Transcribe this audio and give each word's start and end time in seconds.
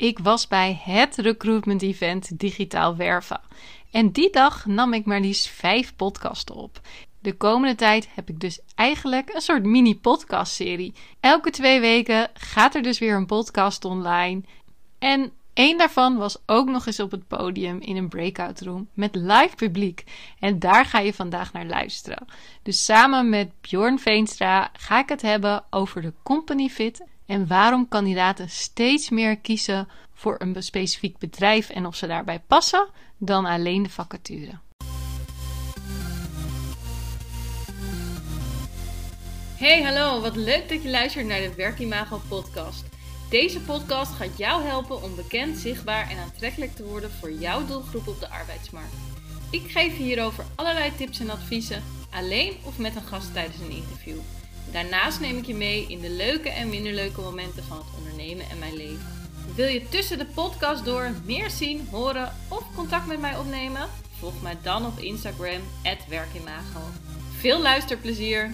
Ik 0.00 0.18
was 0.18 0.48
bij 0.48 0.80
het 0.84 1.16
recruitment 1.16 1.82
event 1.82 2.38
Digitaal 2.38 2.96
Werven. 2.96 3.40
En 3.90 4.10
die 4.10 4.30
dag 4.30 4.66
nam 4.66 4.92
ik 4.92 5.04
maar 5.04 5.20
liefst 5.20 5.48
vijf 5.48 5.96
podcasten 5.96 6.54
op. 6.54 6.80
De 7.18 7.36
komende 7.36 7.74
tijd 7.74 8.08
heb 8.14 8.28
ik 8.28 8.40
dus 8.40 8.60
eigenlijk 8.74 9.34
een 9.34 9.40
soort 9.40 9.64
mini-podcast-serie. 9.64 10.94
Elke 11.20 11.50
twee 11.50 11.80
weken 11.80 12.30
gaat 12.34 12.74
er 12.74 12.82
dus 12.82 12.98
weer 12.98 13.14
een 13.14 13.26
podcast 13.26 13.84
online. 13.84 14.42
En 14.98 15.32
één 15.52 15.78
daarvan 15.78 16.16
was 16.16 16.38
ook 16.46 16.68
nog 16.68 16.86
eens 16.86 17.00
op 17.00 17.10
het 17.10 17.26
podium 17.26 17.80
in 17.80 17.96
een 17.96 18.08
breakout 18.08 18.60
room 18.60 18.88
met 18.94 19.14
live 19.14 19.56
publiek. 19.56 20.04
En 20.38 20.58
daar 20.58 20.84
ga 20.84 20.98
je 20.98 21.14
vandaag 21.14 21.52
naar 21.52 21.66
luisteren. 21.66 22.26
Dus 22.62 22.84
samen 22.84 23.28
met 23.28 23.50
Bjorn 23.60 23.98
Veenstra 23.98 24.70
ga 24.72 24.98
ik 24.98 25.08
het 25.08 25.22
hebben 25.22 25.64
over 25.70 26.02
de 26.02 26.12
company 26.22 26.68
fit 26.68 27.04
en 27.30 27.46
waarom 27.46 27.88
kandidaten 27.88 28.48
steeds 28.48 29.10
meer 29.10 29.36
kiezen 29.36 29.88
voor 30.14 30.36
een 30.38 30.62
specifiek 30.62 31.18
bedrijf 31.18 31.68
en 31.68 31.86
of 31.86 31.96
ze 31.96 32.06
daarbij 32.06 32.40
passen 32.46 32.88
dan 33.18 33.44
alleen 33.44 33.82
de 33.82 33.90
vacature. 33.90 34.58
Hey, 39.56 39.82
hallo, 39.82 40.20
wat 40.20 40.36
leuk 40.36 40.68
dat 40.68 40.82
je 40.82 40.90
luistert 40.90 41.26
naar 41.26 41.40
de 41.40 41.54
Werkimago 41.54 42.20
podcast. 42.28 42.84
Deze 43.28 43.60
podcast 43.60 44.12
gaat 44.12 44.38
jou 44.38 44.62
helpen 44.62 45.02
om 45.02 45.14
bekend, 45.16 45.58
zichtbaar 45.58 46.10
en 46.10 46.18
aantrekkelijk 46.18 46.74
te 46.74 46.84
worden 46.84 47.10
voor 47.10 47.32
jouw 47.32 47.66
doelgroep 47.66 48.08
op 48.08 48.20
de 48.20 48.28
arbeidsmarkt. 48.28 48.94
Ik 49.50 49.70
geef 49.70 49.96
je 49.96 50.02
hierover 50.02 50.44
allerlei 50.54 50.96
tips 50.96 51.20
en 51.20 51.30
adviezen, 51.30 51.82
alleen 52.10 52.56
of 52.64 52.78
met 52.78 52.96
een 52.96 53.02
gast 53.02 53.32
tijdens 53.32 53.58
een 53.60 53.70
interview. 53.70 54.18
Daarnaast 54.72 55.20
neem 55.20 55.36
ik 55.36 55.46
je 55.46 55.54
mee 55.54 55.86
in 55.88 56.00
de 56.00 56.10
leuke 56.10 56.50
en 56.50 56.68
minder 56.68 56.92
leuke 56.92 57.20
momenten 57.20 57.62
van 57.62 57.76
het 57.76 57.86
ondernemen 57.96 58.50
en 58.50 58.58
mijn 58.58 58.76
leven. 58.76 59.06
Wil 59.54 59.66
je 59.66 59.88
tussen 59.88 60.18
de 60.18 60.26
podcast 60.26 60.84
door 60.84 61.10
meer 61.24 61.50
zien, 61.50 61.88
horen 61.90 62.32
of 62.48 62.74
contact 62.74 63.06
met 63.06 63.20
mij 63.20 63.36
opnemen? 63.36 63.88
Volg 64.18 64.42
mij 64.42 64.56
dan 64.62 64.86
op 64.86 64.98
Instagram, 64.98 65.60
werkimago. 66.08 66.80
Veel 67.30 67.60
luisterplezier! 67.60 68.50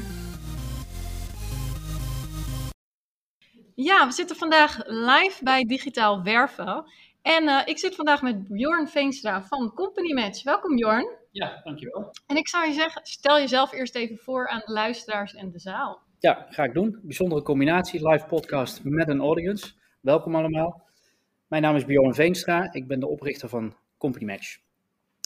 Ja, 3.75 4.07
we 4.07 4.13
zitten 4.13 4.37
vandaag 4.37 4.79
live 4.87 5.45
bij 5.45 5.65
Digitaal 5.65 6.23
Werven. 6.23 6.85
En 7.23 7.45
uh, 7.45 7.63
ik 7.65 7.79
zit 7.79 7.95
vandaag 7.95 8.23
met 8.23 8.49
Bjorn 8.49 8.89
Veenstra 8.89 9.43
van 9.43 9.73
Company 9.75 10.13
Match. 10.13 10.43
Welkom 10.43 10.77
Bjorn. 10.77 11.09
Ja, 11.31 11.61
dankjewel. 11.65 12.11
En 12.27 12.37
ik 12.37 12.49
zou 12.49 12.67
je 12.67 12.73
zeggen, 12.73 13.01
stel 13.05 13.39
jezelf 13.39 13.73
eerst 13.73 13.95
even 13.95 14.17
voor 14.17 14.49
aan 14.49 14.63
de 14.65 14.73
luisteraars 14.73 15.35
en 15.35 15.51
de 15.51 15.59
zaal. 15.59 16.06
Ja, 16.27 16.47
ga 16.51 16.65
ik 16.65 16.75
doen. 16.75 16.99
Bijzondere 17.03 17.43
combinatie, 17.43 18.09
live 18.09 18.27
podcast 18.27 18.85
met 18.85 19.09
een 19.09 19.21
audience. 19.21 19.73
Welkom 20.01 20.35
allemaal. 20.35 20.87
Mijn 21.47 21.63
naam 21.63 21.77
is 21.77 21.85
Bjorn 21.85 22.15
Veenstra. 22.15 22.73
Ik 22.73 22.87
ben 22.87 23.01
de 23.01 23.09
oprichter 23.09 23.49
van 23.49 23.77
Company 23.99 24.25
Match. 24.25 24.59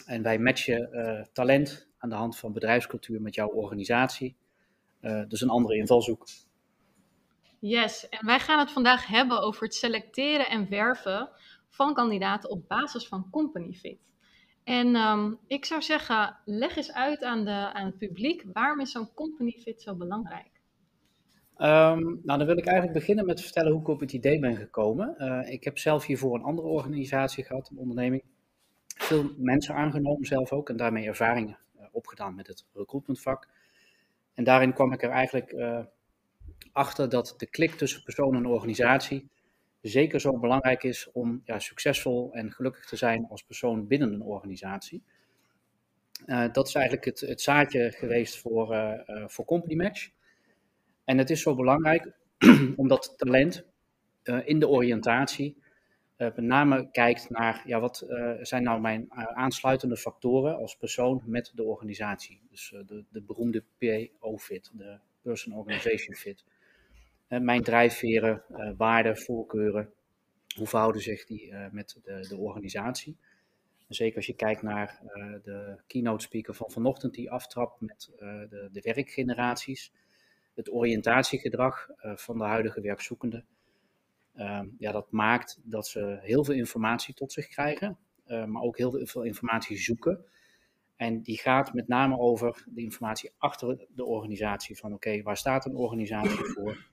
En 0.05 0.23
wij 0.23 0.39
matchen 0.39 0.89
uh, 0.91 1.25
talent 1.33 1.87
aan 1.97 2.09
de 2.09 2.15
hand 2.15 2.37
van 2.37 2.53
bedrijfscultuur 2.53 3.21
met 3.21 3.35
jouw 3.35 3.47
organisatie. 3.47 4.35
Uh, 5.01 5.23
dus 5.27 5.41
een 5.41 5.49
andere 5.49 5.75
invalshoek. 5.75 6.27
Yes, 7.59 8.09
en 8.09 8.25
wij 8.25 8.39
gaan 8.39 8.59
het 8.59 8.71
vandaag 8.71 9.07
hebben 9.07 9.41
over 9.41 9.63
het 9.63 9.75
selecteren 9.75 10.49
en 10.49 10.69
werven 10.69 11.29
van 11.69 11.93
kandidaten 11.93 12.49
op 12.49 12.67
basis 12.67 13.07
van 13.07 13.29
company 13.31 13.73
fit. 13.73 13.99
En 14.63 14.95
um, 14.95 15.39
ik 15.47 15.65
zou 15.65 15.81
zeggen, 15.81 16.37
leg 16.45 16.75
eens 16.75 16.93
uit 16.93 17.23
aan, 17.23 17.45
de, 17.45 17.73
aan 17.73 17.85
het 17.85 17.97
publiek, 17.97 18.43
waarom 18.53 18.79
is 18.79 18.91
zo'n 18.91 19.13
company 19.13 19.51
fit 19.51 19.81
zo 19.81 19.95
belangrijk? 19.95 20.60
Um, 21.61 22.21
nou, 22.23 22.37
dan 22.37 22.45
wil 22.45 22.57
ik 22.57 22.65
eigenlijk 22.65 22.97
beginnen 22.97 23.25
met 23.25 23.41
vertellen 23.41 23.71
hoe 23.71 23.81
ik 23.81 23.87
op 23.87 23.99
het 23.99 24.13
idee 24.13 24.39
ben 24.39 24.55
gekomen. 24.55 25.15
Uh, 25.17 25.51
ik 25.51 25.63
heb 25.63 25.77
zelf 25.77 26.05
hiervoor 26.05 26.35
een 26.35 26.43
andere 26.43 26.67
organisatie 26.67 27.43
gehad, 27.43 27.69
een 27.69 27.77
onderneming. 27.77 28.23
Veel 28.97 29.31
mensen 29.37 29.75
aangenomen 29.75 30.25
zelf 30.25 30.51
ook 30.51 30.69
en 30.69 30.77
daarmee 30.77 31.07
ervaringen 31.07 31.57
uh, 31.79 31.85
opgedaan 31.91 32.35
met 32.35 32.47
het 32.47 32.65
recruitmentvak. 32.73 33.47
En 34.33 34.43
daarin 34.43 34.73
kwam 34.73 34.93
ik 34.93 35.03
er 35.03 35.09
eigenlijk 35.09 35.51
uh, 35.51 35.79
achter 36.71 37.09
dat 37.09 37.33
de 37.37 37.49
klik 37.49 37.71
tussen 37.71 38.03
persoon 38.03 38.35
en 38.35 38.45
organisatie 38.45 39.29
zeker 39.81 40.19
zo 40.19 40.39
belangrijk 40.39 40.83
is 40.83 41.11
om 41.11 41.41
ja, 41.45 41.59
succesvol 41.59 42.33
en 42.33 42.51
gelukkig 42.51 42.85
te 42.85 42.95
zijn 42.95 43.27
als 43.29 43.43
persoon 43.43 43.87
binnen 43.87 44.13
een 44.13 44.21
organisatie. 44.21 45.03
dat 46.51 46.67
is 46.67 46.75
eigenlijk 46.75 47.05
het, 47.05 47.19
het 47.19 47.41
zaadje 47.41 47.91
geweest 47.91 48.37
voor, 48.37 48.75
voor 49.27 49.45
Company 49.45 49.75
Match. 49.75 50.09
En 51.11 51.17
het 51.17 51.29
is 51.29 51.41
zo 51.41 51.55
belangrijk 51.55 52.11
omdat 52.75 53.13
talent 53.17 53.65
uh, 54.23 54.47
in 54.47 54.59
de 54.59 54.67
oriëntatie 54.67 55.55
uh, 56.17 56.27
met 56.35 56.37
name 56.37 56.91
kijkt 56.91 57.29
naar 57.29 57.63
ja, 57.65 57.79
wat 57.79 58.05
uh, 58.07 58.31
zijn 58.41 58.63
nou 58.63 58.81
mijn 58.81 59.13
aansluitende 59.13 59.97
factoren 59.97 60.57
als 60.57 60.75
persoon 60.75 61.21
met 61.25 61.51
de 61.55 61.63
organisatie. 61.63 62.41
Dus 62.49 62.73
de, 62.85 63.03
de 63.09 63.21
beroemde 63.21 63.63
PO-fit, 63.77 64.71
de 64.73 64.97
Person 65.21 65.53
Organization 65.53 66.15
Fit. 66.15 66.43
mijn 67.27 67.63
drijfveren, 67.63 68.43
waarden, 68.77 69.17
voorkeuren, 69.17 69.89
hoe 70.55 70.67
verhouden 70.67 71.01
zich 71.01 71.25
die 71.25 71.53
met 71.71 71.99
de, 72.03 72.25
de 72.29 72.37
organisatie? 72.37 73.17
Zeker 73.87 74.15
als 74.15 74.25
je 74.25 74.35
kijkt 74.35 74.61
naar 74.61 74.99
de 75.43 75.77
keynote 75.87 76.23
speaker 76.23 76.53
van 76.53 76.71
vanochtend 76.71 77.13
die 77.13 77.31
aftrapt 77.31 77.81
met 77.81 78.09
de, 78.17 78.69
de 78.71 78.81
werkgeneraties 78.81 79.91
het 80.53 80.71
oriëntatiegedrag 80.71 81.87
uh, 81.89 82.15
van 82.15 82.37
de 82.37 82.43
huidige 82.43 82.81
werkzoekenden. 82.81 83.45
Uh, 84.35 84.61
ja, 84.77 84.91
dat 84.91 85.11
maakt 85.11 85.59
dat 85.63 85.87
ze 85.87 86.19
heel 86.21 86.43
veel 86.43 86.53
informatie 86.53 87.13
tot 87.13 87.31
zich 87.31 87.47
krijgen, 87.47 87.97
uh, 88.27 88.45
maar 88.45 88.61
ook 88.61 88.77
heel 88.77 89.05
veel 89.05 89.23
informatie 89.23 89.77
zoeken. 89.77 90.25
En 90.95 91.21
die 91.21 91.37
gaat 91.37 91.73
met 91.73 91.87
name 91.87 92.17
over 92.17 92.63
de 92.67 92.81
informatie 92.81 93.31
achter 93.37 93.87
de 93.89 94.05
organisatie. 94.05 94.77
Van 94.77 94.93
oké, 94.93 95.21
waar 95.21 95.37
staat 95.37 95.65
een 95.65 95.75
organisatie 95.75 96.45
voor? 96.45 96.89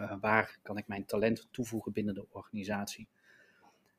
Uh, 0.00 0.14
waar 0.20 0.58
kan 0.62 0.76
ik 0.76 0.88
mijn 0.88 1.04
talent 1.04 1.48
toevoegen 1.50 1.92
binnen 1.92 2.14
de 2.14 2.26
organisatie? 2.30 3.08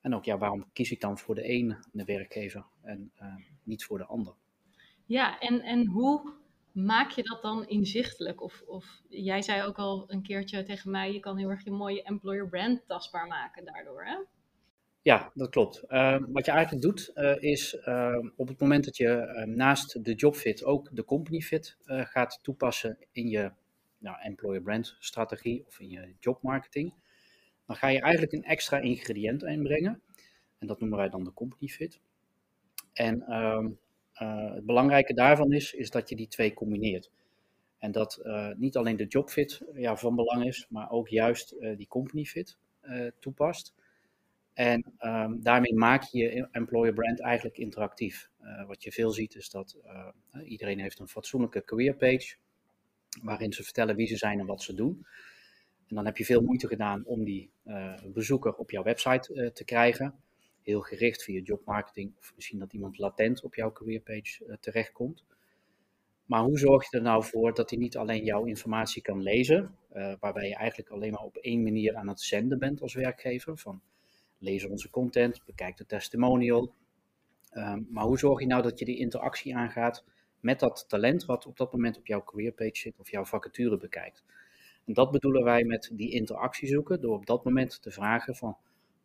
En 0.02 0.16
ook 0.16 0.26
ja, 0.26 0.38
waarom 0.38 0.66
kies 0.74 0.92
ik 0.92 1.02
dan 1.02 1.18
voor 1.18 1.36
de 1.36 1.50
een 1.50 1.76
de 1.92 2.06
werkgever 2.06 2.66
en 2.82 3.12
niet 3.64 3.86
voor 3.86 3.98
de 3.98 4.06
ander? 4.06 4.34
Ja, 5.06 5.40
en, 5.40 5.62
en 5.62 5.86
hoe 5.86 6.34
maak 6.76 7.10
je 7.10 7.24
dat 7.24 7.42
dan 7.42 7.68
inzichtelijk? 7.68 8.42
Of, 8.42 8.62
of 8.66 9.02
jij 9.08 9.42
zei 9.42 9.64
ook 9.64 9.78
al 9.78 10.04
een 10.08 10.22
keertje 10.22 10.64
tegen 10.64 10.92
mij, 10.92 11.14
je 11.14 11.20
kan 11.20 11.38
heel 11.38 11.50
erg 11.50 11.64
je 11.64 11.72
mooie 11.72 12.04
employer 12.04 12.50
brand 12.50 12.88
tastbaar 12.88 13.28
maken 13.28 13.66
daardoor, 13.66 14.06
hè? 14.06 14.16
Ja, 15.02 15.32
dat 15.34 15.50
klopt. 15.50 15.84
Uh, 15.88 16.18
wat 16.28 16.46
je 16.46 16.52
eigenlijk 16.52 16.82
doet, 16.82 17.12
uh, 17.16 17.36
is 17.40 17.74
uh, 17.86 18.18
op 18.36 18.48
het 18.48 18.60
moment 18.60 18.86
dat 18.86 18.98
je 18.98 19.08
ehm, 19.08 19.56
naast 19.56 20.04
de 20.04 20.14
jobfit 20.14 20.64
ook 20.64 20.90
de 20.92 21.06
company 21.06 21.40
fit 21.40 21.78
eh, 21.86 22.06
gaat 22.06 22.40
toepassen 22.42 22.98
in 23.12 23.28
je 23.28 23.52
nou, 23.98 24.18
employer 24.22 24.62
brand 24.62 24.96
strategie 25.00 25.66
of 25.68 25.80
in 25.80 25.90
je 25.90 26.16
jobmarketing, 26.20 26.94
dan 27.66 27.76
ga 27.76 27.88
je 27.88 28.00
eigenlijk 28.00 28.34
een 28.34 28.44
extra 28.44 28.80
ingrediënt 28.80 29.44
inbrengen. 29.44 30.02
En 30.58 30.68
dat 30.68 30.80
noemen 30.80 30.98
wij 30.98 31.10
dan 31.10 31.24
de 31.24 31.34
company 31.34 31.68
fit. 31.68 32.00
En 32.94 33.22
ehm, 33.22 33.70
uh, 34.22 34.54
het 34.54 34.66
belangrijke 34.66 35.14
daarvan 35.14 35.52
is, 35.52 35.74
is 35.74 35.92
dat 35.92 36.10
je 36.10 36.16
die 36.16 36.28
twee 36.28 36.54
combineert. 36.54 37.12
En 37.78 37.92
dat 37.92 38.20
uh, 38.24 38.52
niet 38.56 38.78
alleen 38.78 38.98
de 38.98 39.06
jobfit 39.06 39.62
ja, 39.74 39.96
van 39.98 40.16
belang 40.16 40.46
is, 40.46 40.66
maar 40.70 40.92
ook 40.92 41.08
juist 41.08 41.54
uh, 41.54 41.78
die 41.78 41.88
company 41.88 42.26
fit 42.26 42.58
toepast. 43.20 43.74
En 44.54 44.94
um, 45.00 45.42
daarmee 45.44 45.74
maak 45.74 46.04
je 46.04 46.18
je 46.18 46.48
employer 46.52 46.94
brand 46.94 47.20
eigenlijk 47.22 47.58
interactief. 47.58 48.30
wat 48.68 48.84
je 48.84 48.92
veel 48.92 49.12
ziet 49.12 49.36
is 49.36 49.50
dat 49.50 49.78
iedereen 50.44 50.80
heeft 50.80 51.00
een 51.00 51.08
fatsoenlijke 51.08 51.64
career 51.64 51.96
page, 51.96 52.36
waarin 53.22 53.54
ze 53.54 53.64
vertellen 53.64 53.96
wie 53.96 54.08
ze 54.08 54.18
zijn 54.18 54.40
en 54.40 54.46
wat 54.46 54.62
ze 54.62 54.74
doen. 54.74 55.06
En 55.88 55.96
dan 55.96 56.06
heb 56.06 56.18
je 56.18 56.26
veel 56.26 56.42
moeite 56.42 56.68
gedaan 56.68 57.06
om 57.06 57.24
die 57.24 57.50
bezoeker 58.14 58.54
op 58.54 58.72
jouw 58.72 58.84
website 58.84 59.52
te 59.54 59.64
krijgen 59.64 60.16
heel 60.66 60.82
gericht 60.82 61.24
via 61.24 61.42
jobmarketing 61.42 62.14
of 62.18 62.32
misschien 62.36 62.60
dat 62.60 62.74
iemand 62.74 62.98
latent 62.98 63.44
op 63.44 63.56
jouw 63.56 63.72
careerpage 63.72 64.46
uh, 64.46 64.56
terechtkomt. 64.60 65.24
Maar 66.26 66.42
hoe 66.42 66.58
zorg 66.58 66.90
je 66.90 66.98
er 66.98 67.04
nou 67.04 67.24
voor 67.24 67.54
dat 67.54 67.70
hij 67.70 67.80
niet 67.80 67.98
alleen 67.98 68.24
jouw 68.24 68.46
informatie 68.46 69.02
kan 69.02 69.22
lezen, 69.22 69.76
uh, 69.94 70.14
waarbij 70.20 70.48
je 70.48 70.56
eigenlijk 70.56 70.90
alleen 70.90 71.12
maar 71.12 71.24
op 71.24 71.38
één 71.38 71.64
manier 71.64 71.96
aan 71.96 72.08
het 72.08 72.22
zenden 72.22 72.60
bent 72.60 72.82
als 72.82 72.94
werkgever, 72.94 73.58
van 73.58 73.82
lees 74.38 74.66
onze 74.66 74.90
content, 74.90 75.42
bekijk 75.46 75.78
de 75.78 75.86
testimonial. 75.86 76.74
Um, 77.54 77.88
maar 77.90 78.06
hoe 78.06 78.18
zorg 78.18 78.40
je 78.40 78.46
nou 78.46 78.62
dat 78.62 78.80
je 78.80 78.86
die 78.86 78.98
interactie 78.98 79.56
aangaat 79.56 80.04
met 80.40 80.60
dat 80.60 80.86
talent 80.88 81.26
wat 81.26 81.46
op 81.46 81.58
dat 81.58 81.72
moment 81.72 81.98
op 81.98 82.08
jouw 82.08 82.24
careerpage 82.24 82.76
zit 82.76 83.00
of 83.00 83.12
jouw 83.12 83.26
vacature 83.26 83.78
bekijkt? 83.78 84.24
En 84.86 84.94
dat 84.94 85.12
bedoelen 85.12 85.44
wij 85.44 85.64
met 85.64 85.92
die 85.94 86.12
interactie 86.12 86.68
zoeken, 86.68 87.02
door 87.02 87.16
op 87.16 87.26
dat 87.26 87.44
moment 87.44 87.82
te 87.82 87.92
vragen 87.92 88.36
van, 88.36 88.58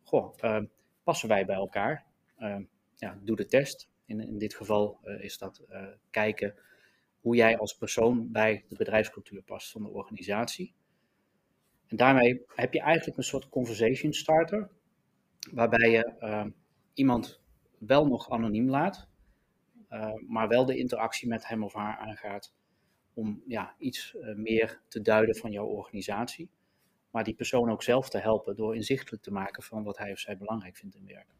goh, 0.03 0.33
uh, 0.43 0.61
passen 1.03 1.29
wij 1.29 1.45
bij 1.45 1.55
elkaar? 1.55 2.05
Uh, 2.39 2.57
ja, 2.95 3.19
doe 3.23 3.35
de 3.35 3.45
test. 3.45 3.89
In, 4.05 4.19
in 4.19 4.37
dit 4.37 4.55
geval 4.55 4.99
uh, 5.03 5.23
is 5.23 5.37
dat 5.37 5.61
uh, 5.69 5.87
kijken 6.09 6.55
hoe 7.19 7.35
jij 7.35 7.57
als 7.57 7.77
persoon 7.77 8.31
bij 8.31 8.65
de 8.67 8.75
bedrijfscultuur 8.75 9.41
past 9.41 9.71
van 9.71 9.83
de 9.83 9.89
organisatie. 9.89 10.73
En 11.87 11.97
daarmee 11.97 12.41
heb 12.55 12.73
je 12.73 12.81
eigenlijk 12.81 13.17
een 13.17 13.23
soort 13.23 13.49
conversation 13.49 14.13
starter. 14.13 14.69
waarbij 15.51 15.89
je 15.89 16.51
iemand 16.93 17.41
wel 17.77 18.07
nog 18.07 18.29
anoniem 18.29 18.69
laat, 18.69 19.07
maar 20.27 20.47
wel 20.47 20.65
de 20.65 20.77
interactie 20.77 21.27
met 21.27 21.47
hem 21.47 21.63
of 21.63 21.73
haar 21.73 21.97
aangaat 21.97 22.53
om 23.13 23.43
ja, 23.47 23.75
iets 23.77 24.15
meer 24.35 24.81
te 24.87 25.01
duiden 25.01 25.35
van 25.35 25.51
jouw 25.51 25.67
organisatie 25.67 26.49
maar 27.11 27.23
die 27.23 27.33
persoon 27.33 27.71
ook 27.71 27.83
zelf 27.83 28.09
te 28.09 28.17
helpen 28.17 28.55
door 28.55 28.75
inzichtelijk 28.75 29.23
te 29.23 29.31
maken 29.31 29.63
van 29.63 29.83
wat 29.83 29.97
hij 29.97 30.11
of 30.11 30.19
zij 30.19 30.37
belangrijk 30.37 30.77
vindt 30.77 30.95
in 30.95 31.05
werk. 31.05 31.35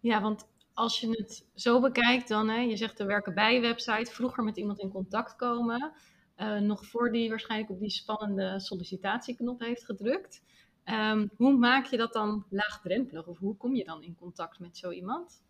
Ja, 0.00 0.20
want 0.20 0.48
als 0.74 1.00
je 1.00 1.08
het 1.10 1.46
zo 1.54 1.80
bekijkt, 1.80 2.28
dan, 2.28 2.48
hè, 2.48 2.60
je 2.60 2.76
zegt 2.76 2.96
de 2.96 3.04
werken 3.04 3.34
bij 3.34 3.60
website, 3.60 4.12
vroeger 4.12 4.44
met 4.44 4.56
iemand 4.56 4.78
in 4.78 4.90
contact 4.90 5.36
komen, 5.36 5.92
uh, 6.36 6.58
nog 6.58 6.86
voor 6.86 7.12
die 7.12 7.28
waarschijnlijk 7.28 7.70
op 7.70 7.80
die 7.80 7.90
spannende 7.90 8.60
sollicitatieknop 8.60 9.60
heeft 9.60 9.84
gedrukt. 9.84 10.42
Um, 10.84 11.30
hoe 11.36 11.56
maak 11.56 11.86
je 11.86 11.96
dat 11.96 12.12
dan 12.12 12.44
laagdrempelig? 12.50 13.26
Of 13.26 13.38
hoe 13.38 13.56
kom 13.56 13.74
je 13.74 13.84
dan 13.84 14.02
in 14.02 14.14
contact 14.14 14.58
met 14.58 14.76
zo 14.76 14.90
iemand? 14.90 15.42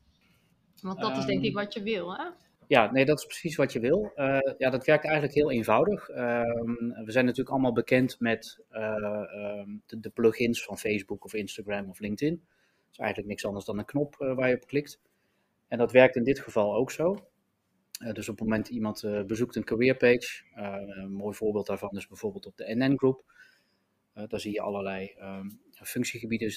Want 0.83 1.01
dat 1.01 1.17
is 1.17 1.25
denk 1.25 1.43
ik 1.43 1.55
ehm, 1.55 1.65
wat 1.65 1.75
je 1.75 1.83
wil, 1.83 2.17
hè? 2.17 2.25
Ja, 2.69 2.91
nee, 2.91 3.05
dat 3.05 3.19
is 3.19 3.25
precies 3.25 3.57
wat 3.57 3.73
je 3.73 3.81
wil. 3.81 4.13
Uh, 4.17 4.39
ja, 4.59 4.71
dat 4.71 4.87
werkt 4.87 5.05
eigenlijk 5.05 5.35
heel 5.35 5.51
eenvoudig. 5.51 6.09
Um, 6.09 6.95
we 7.05 7.13
zijn 7.13 7.25
natuurlijk 7.25 7.51
allemaal 7.51 7.73
bekend 7.73 8.21
met 8.21 8.65
uh, 8.73 9.25
um, 9.35 9.83
de, 9.87 10.01
de, 10.01 10.11
plugins 10.11 10.65
van 10.65 10.79
Facebook 10.79 11.25
of 11.25 11.35
Instagram 11.35 11.89
of 11.89 11.99
LinkedIn. 11.99 12.35
Dat 12.35 12.91
is 12.91 12.99
eigenlijk 12.99 13.29
niks 13.29 13.45
anders 13.45 13.65
dan 13.65 13.79
een 13.79 13.85
knop 13.85 14.17
uh, 14.19 14.35
waar 14.35 14.49
je 14.49 14.55
op 14.55 14.67
klikt. 14.67 15.01
En 15.69 15.79
dat 15.79 15.93
werkt 15.93 16.17
in 16.17 16.25
dit 16.25 16.41
geval 16.41 16.75
ook 16.75 16.91
zo. 16.91 17.29
dus 18.13 18.29
op 18.29 18.39
het 18.39 18.49
moment 18.49 18.69
iemand 18.69 19.25
bezoekt 19.27 19.57
een 19.57 19.65
careerpage, 19.65 20.43
een 20.55 21.13
mooi 21.13 21.37
voorbeeld 21.37 21.67
daarvan 21.67 21.97
is 21.97 22.07
bijvoorbeeld 22.07 22.47
op 22.47 22.57
de 22.57 22.75
NN 22.75 22.97
Group. 22.97 23.25
daar 24.13 24.41
zie 24.41 24.53
je 24.53 24.61
allerlei 24.61 25.15
um, 25.21 25.61
functiegebieden 25.73 26.53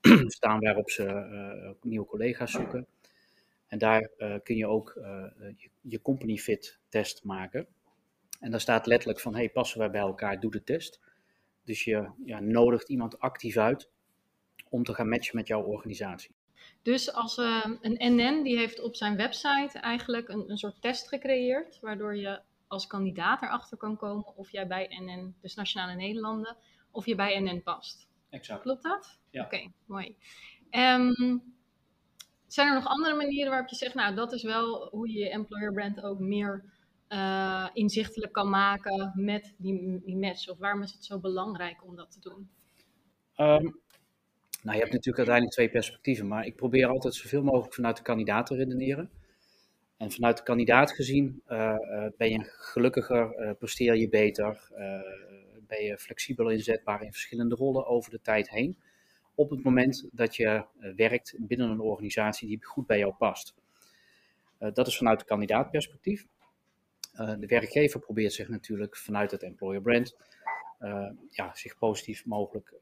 staan 0.38 0.60
waarop 0.60 0.90
ze 0.90 1.76
nieuwe 1.82 2.06
collega's 2.06 2.50
zoeken. 2.50 2.86
En 3.70 3.78
daar 3.78 4.10
uh, 4.18 4.34
kun 4.42 4.56
je 4.56 4.66
ook 4.66 4.94
uh, 4.96 5.04
je, 5.56 5.70
je, 5.80 6.02
company 6.02 6.36
fit 6.36 6.78
test 6.88 7.24
maken. 7.24 7.66
En 8.40 8.50
daar 8.50 8.60
staat 8.60 8.86
letterlijk 8.86 9.20
van, 9.20 9.34
hey, 9.34 9.50
passen 9.50 9.78
wij 9.78 9.90
bij 9.90 10.00
elkaar, 10.00 10.40
doe 10.40 10.50
de 10.50 10.62
test. 10.62 11.00
Dus 11.64 11.84
je 11.84 12.10
ja, 12.24 12.40
nodigt 12.40 12.88
iemand 12.88 13.18
actief 13.18 13.56
uit 13.56 13.90
om 14.68 14.84
te 14.84 14.94
gaan 14.94 15.08
matchen 15.08 15.36
met 15.36 15.46
jouw 15.46 15.62
organisatie. 15.62 16.34
Dus 16.82 17.12
als 17.12 17.38
uh, 17.38 17.64
een 17.80 18.14
NN, 18.14 18.42
die 18.42 18.58
heeft 18.58 18.80
op 18.80 18.96
zijn 18.96 19.16
website 19.16 19.78
eigenlijk 19.78 20.28
een, 20.28 20.50
een 20.50 20.58
soort 20.58 20.82
test 20.82 21.08
gecreëerd, 21.08 21.80
waardoor 21.80 22.16
je 22.16 22.40
als 22.66 22.86
kandidaat 22.86 23.42
erachter 23.42 23.76
kan 23.76 23.96
komen 23.96 24.36
of 24.36 24.52
jij 24.52 24.66
bij 24.66 24.86
NN, 25.00 25.34
dus 25.40 25.54
Nationale 25.54 25.94
Nederlanden, 25.94 26.56
of 26.90 27.06
je 27.06 27.14
bij 27.14 27.40
NN 27.40 27.62
past. 27.62 28.08
Exact. 28.30 28.62
Klopt 28.62 28.82
dat? 28.82 29.18
Ja. 29.30 29.44
Oké, 29.44 29.72
mooi. 29.86 30.16
Um, 30.70 31.42
zijn 32.52 32.68
er 32.68 32.74
nog 32.74 32.86
andere 32.86 33.14
manieren 33.14 33.50
waarop 33.50 33.68
je 33.68 33.76
zegt, 33.76 33.94
nou, 33.94 34.14
dat 34.14 34.32
is 34.32 34.42
wel 34.42 34.88
hoe 34.90 35.10
je 35.12 35.18
je 35.18 35.30
employer 35.30 35.72
brand 35.72 36.02
ook 36.02 36.18
meer 36.18 36.64
uh, 37.08 37.68
inzichtelijk 37.72 38.32
kan 38.32 38.50
maken 38.50 39.12
met 39.14 39.54
die, 39.56 40.00
die 40.04 40.16
match? 40.16 40.48
Of 40.48 40.58
waarom 40.58 40.82
is 40.82 40.92
het 40.92 41.04
zo 41.04 41.18
belangrijk 41.18 41.84
om 41.84 41.96
dat 41.96 42.10
te 42.10 42.20
doen? 42.20 42.50
Um, 43.36 43.80
nou, 44.62 44.76
je 44.76 44.82
hebt 44.82 44.92
natuurlijk 44.92 45.16
uiteindelijk 45.16 45.54
twee 45.54 45.70
perspectieven, 45.70 46.28
maar 46.28 46.46
ik 46.46 46.56
probeer 46.56 46.86
altijd 46.86 47.14
zoveel 47.14 47.42
mogelijk 47.42 47.74
vanuit 47.74 47.96
de 47.96 48.02
kandidaat 48.02 48.46
te 48.46 48.54
redeneren. 48.54 49.10
En 49.96 50.10
vanuit 50.10 50.36
de 50.36 50.42
kandidaat 50.42 50.92
gezien 50.92 51.42
uh, 51.48 51.58
uh, 51.58 52.06
ben 52.16 52.30
je 52.30 52.44
gelukkiger, 52.44 53.54
presteer 53.58 53.96
je 53.96 54.08
beter, 54.08 54.68
ben 55.66 55.82
je 55.84 55.98
flexibel 55.98 56.50
inzetbaar 56.50 57.02
in 57.02 57.12
verschillende 57.12 57.54
rollen 57.54 57.86
over 57.86 58.10
de 58.10 58.20
tijd 58.20 58.50
heen 58.50 58.78
op 59.40 59.50
het 59.50 59.62
moment 59.62 60.08
dat 60.12 60.36
je 60.36 60.44
eh, 60.44 60.64
werkt 60.96 61.34
binnen 61.38 61.70
een 61.70 61.80
organisatie 61.80 62.48
die 62.48 62.64
goed 62.64 62.86
bij 62.86 62.98
jou 62.98 63.12
past. 63.12 63.54
Eh, 64.58 64.72
dat 64.72 64.86
is 64.86 64.96
vanuit 64.96 65.18
het 65.20 65.28
kandidaatperspectief. 65.28 66.26
Uh, 67.14 67.34
de 67.38 67.46
werkgever 67.46 68.00
probeert 68.00 68.32
zich 68.32 68.48
natuurlijk 68.48 68.96
vanuit 68.96 69.30
het 69.30 69.42
employer 69.42 69.82
brand 69.82 70.16
ja, 71.30 71.50
zich 71.54 71.78
positief 71.78 72.26
mogelijk 72.26 72.74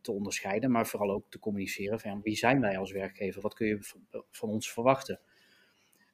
te 0.00 0.12
onderscheiden, 0.12 0.70
maar 0.70 0.86
vooral 0.86 1.10
ook 1.10 1.24
te 1.28 1.38
communiceren 1.38 2.00
van 2.00 2.22
wie 2.22 2.36
zijn 2.36 2.60
wij 2.60 2.78
als 2.78 2.92
werkgever, 2.92 3.42
wat 3.42 3.54
kun 3.54 3.66
je 3.66 3.78
van 4.30 4.48
ons 4.48 4.72
verwachten. 4.72 5.20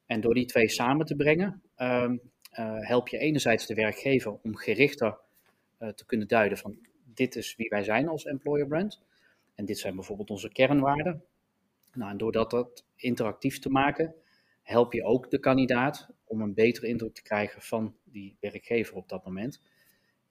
En 0.05 0.21
door 0.21 0.33
die 0.33 0.45
twee 0.45 0.69
samen 0.69 1.05
te 1.05 1.15
brengen, 1.15 1.61
ehm, 1.75 2.17
help 2.79 3.07
je 3.07 3.17
enerzijds 3.17 3.65
de 3.65 3.73
werkgever 3.73 4.37
om 4.41 4.55
gerichter 4.55 5.17
te 5.77 6.05
kunnen 6.05 6.27
duiden 6.27 6.57
van 6.57 6.77
dit 7.03 7.35
is 7.35 7.55
wie 7.55 7.69
wij 7.69 7.83
zijn 7.83 8.07
als 8.07 8.25
employer 8.25 8.67
brand. 8.67 9.01
En 9.55 9.65
dit 9.65 9.79
zijn 9.79 9.95
bijvoorbeeld 9.95 10.29
onze 10.29 10.49
kernwaarden. 10.49 11.23
Nou, 11.93 12.11
en 12.11 12.17
door 12.17 12.31
dat, 12.31 12.85
interactief 12.95 13.59
te 13.59 13.69
maken, 13.69 14.15
help 14.61 14.93
je 14.93 15.03
ook 15.03 15.31
de 15.31 15.39
kandidaat 15.39 16.09
om 16.23 16.41
een 16.41 16.53
betere 16.53 16.87
indruk 16.87 17.13
te 17.13 17.21
krijgen 17.21 17.61
van 17.61 17.95
die 18.03 18.37
werkgever 18.39 18.95
op 18.95 19.09
dat 19.09 19.25
moment. 19.25 19.61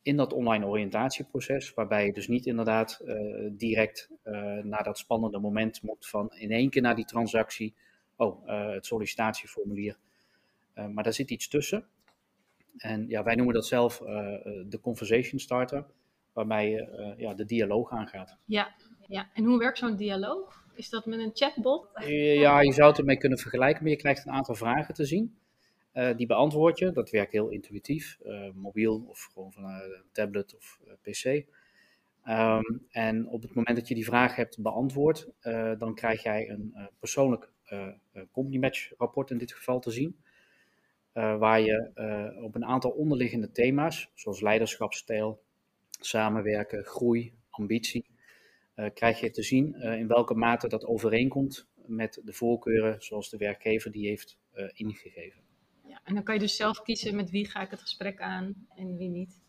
In 0.03 0.17
dat 0.17 0.33
online 0.33 0.67
oriëntatieproces, 0.67 1.75
waarbij 1.75 2.07
je 2.07 2.13
dus 2.13 2.29
niet 2.29 2.47
inderdaad 2.47 3.01
uh, 3.05 3.51
direct 3.53 4.11
uh, 4.25 4.35
naar 4.63 4.85
dat 4.85 4.99
spannende 4.99 5.39
moment 5.39 5.83
moet 5.83 6.07
van 6.07 6.31
in 6.35 6.51
één 6.51 6.71
keer 6.71 6.83
naar 6.83 6.95
die 6.95 7.05
transactie, 7.05 7.75
oh, 8.17 8.47
uh, 8.47 8.71
het 8.71 8.87
sollicitatieformulier. 8.87 9.97
maar 10.75 11.05
daar 11.05 11.13
zit 11.13 11.31
iets 11.31 11.49
tussen. 11.49 11.87
En 12.77 13.09
ja, 13.09 13.23
wij 13.23 13.35
noemen 13.35 13.55
dat 13.55 13.67
zelf 13.67 13.99
de 14.67 14.79
conversation 14.83 15.41
starter, 15.41 15.87
waarbij 16.33 16.71
je 16.71 17.15
ja, 17.17 17.35
de 17.35 17.45
dialoog 17.45 17.91
aangaat. 17.91 18.39
Ja, 18.45 18.75
ja, 19.09 19.29
en 19.35 19.45
hoe 19.45 19.59
werkt 19.59 19.79
zo'n 19.79 19.97
dialoog? 19.97 20.65
Is 20.75 20.89
dat 20.89 21.07
met 21.07 21.19
een 21.19 21.31
chatbot? 21.35 21.89
Ja, 22.07 22.61
je 22.61 22.73
zou 22.73 22.89
het 22.89 22.99
ermee 22.99 23.17
kunnen 23.17 23.39
vergelijken, 23.39 23.83
maar 23.83 23.93
je 23.93 23.99
krijgt 23.99 24.27
een 24.27 24.33
aantal 24.33 24.55
vragen 24.55 24.95
te 24.95 25.05
zien. 25.05 25.37
Uh, 25.95 26.17
die 26.17 26.27
beantwoord 26.27 26.79
je. 26.79 26.93
Dat 26.93 27.11
werkt 27.11 27.33
heel 27.33 27.49
intuïtief, 27.49 28.19
uh, 28.25 28.51
mobiel 28.55 29.05
of 29.09 29.31
gewoon 29.33 29.53
van 29.53 29.65
een 29.65 30.03
tablet 30.13 30.57
of 30.57 30.81
PC. 31.03 31.45
Um, 32.29 32.87
en 32.91 33.29
op 33.29 33.43
het 33.43 33.55
moment 33.55 33.77
dat 33.77 33.89
je 33.89 33.95
die 33.95 34.05
vraag 34.05 34.37
hebt 34.37 34.63
beantwoord, 34.63 35.29
dan 35.79 35.95
krijg 35.95 36.23
jij 36.23 36.51
een 36.51 36.75
persoonlijk 36.99 37.51
company 38.33 38.59
match 38.59 38.93
rapport 38.99 39.31
in 39.31 39.39
dit 39.39 39.53
geval 39.53 39.81
te 39.81 39.91
zien. 39.91 40.17
waar 41.13 41.61
je 41.61 41.91
op 42.43 42.55
een 42.55 42.65
aantal 42.65 42.91
onderliggende 42.91 43.51
thema's, 43.51 44.11
zoals 44.15 44.41
leiderschapsstijl, 44.41 45.43
samenwerken, 46.01 46.85
groei, 46.85 47.33
ambitie, 47.51 48.05
krijg 48.95 49.21
je 49.21 49.31
te 49.31 49.43
zien 49.43 49.75
uh, 49.79 49.99
in 49.99 50.07
welke 50.07 50.35
mate 50.35 50.69
dat 50.69 50.87
overeenkomt 50.87 51.69
met 51.87 52.21
de 52.25 52.33
voorkeuren 52.33 53.03
zoals 53.03 53.31
de 53.31 53.37
werkgever 53.37 53.91
die 53.91 54.09
heeft 54.09 54.39
uh, 54.55 54.71
ingegeven. 54.73 55.41
Ja, 55.87 56.01
en 56.05 56.15
dan 56.15 56.23
kan 56.23 56.35
je 56.35 56.41
dus 56.41 56.57
zelf 56.57 56.83
kiezen 56.83 57.17
met 57.17 57.31
wie 57.31 57.49
ga 57.49 57.63
ik 57.63 57.71
het 57.71 57.81
gesprek 57.81 58.21
aan 58.21 58.67
en 58.77 58.97
wie 58.97 59.09
niet. 59.09 59.43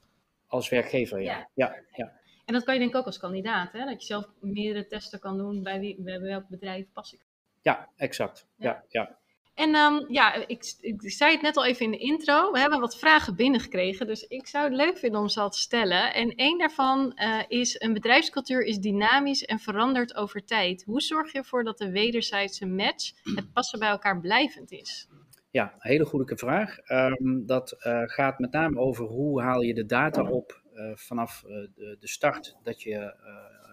Als 0.48 0.70
werkgever, 0.70 1.22
ja. 1.22 1.38
ja. 1.38 1.48
ja, 1.54 1.84
ja. 1.92 2.20
En 2.46 2.54
dat 2.54 2.64
kan 2.64 2.74
je 2.74 2.80
denk 2.80 2.92
ik 2.92 2.98
ook 2.98 3.06
als 3.06 3.20
kandidaat, 3.20 3.72
hè? 3.72 3.86
dat 3.86 4.02
je 4.02 4.06
zelf 4.06 4.30
meerdere 4.40 4.88
testen 4.88 5.20
kan 5.20 5.38
doen 5.38 5.64
bij, 5.64 5.80
wie, 5.80 6.02
bij 6.02 6.22
welk 6.22 6.48
bedrijf 6.48 6.86
pas 6.94 7.14
ik. 7.14 7.26
Ja, 7.62 7.90
exact. 7.96 8.48
ja. 8.58 8.84
ja. 8.90 9.20
En 9.56 9.76
um, 9.76 10.06
ja, 10.08 10.48
ik, 10.48 10.76
ik, 10.80 11.12
zei 11.12 11.32
het 11.32 11.42
net 11.42 11.58
al 11.58 11.66
even 11.66 11.86
in 11.86 11.92
de 11.92 11.98
intro. 11.98 12.52
We 12.52 12.60
hebben 12.60 12.80
wat 12.80 12.98
vragen 12.98 13.36
binnengekregen. 13.36 14.08
Dus 14.08 14.24
ik 14.28 14.48
zou 14.48 14.64
het 14.64 14.74
leuk 14.74 14.98
vinden 14.98 15.22
om 15.22 15.30
ze 15.30 15.40
al 15.40 15.50
te 15.50 15.60
stellen. 15.60 16.14
En 16.14 16.36
één 16.36 16.58
daarvan 16.58 17.12
uh, 17.16 17.42
is: 17.48 17.82
een 17.82 17.94
bedrijfscultuur 17.94 18.62
is 18.62 18.78
dynamisch 18.78 19.46
en 19.46 19.60
verandert 19.60 20.16
over 20.16 20.46
tijd. 20.46 20.84
Hoe 20.84 21.02
zorg 21.02 21.32
je 21.32 21.38
ervoor 21.38 21.64
dat 21.64 21.78
de 21.78 21.92
wederzijdse 21.92 22.66
match, 22.66 23.12
het 23.36 23.54
passen 23.54 23.80
bij 23.80 23.90
elkaar, 23.90 24.20
blijvend 24.20 24.72
is? 24.72 25.08
Ja, 25.52 25.76
hele 25.80 26.06
goede 26.06 26.38
vraag. 26.38 26.78
Um, 26.92 27.46
dat 27.46 27.76
uh, 27.80 28.02
gaat 28.06 28.40
met 28.40 28.52
name 28.52 28.80
over 28.80 29.06
hoe 29.06 29.42
haal 29.42 29.62
je 29.62 29.74
de 29.74 29.86
data 29.86 30.24
op 30.24 30.62
uh, 30.74 30.92
vanaf 30.96 31.42
de, 31.42 31.98
de, 32.00 32.08
start 32.08 32.56
dat 32.64 32.82
je, 32.82 33.16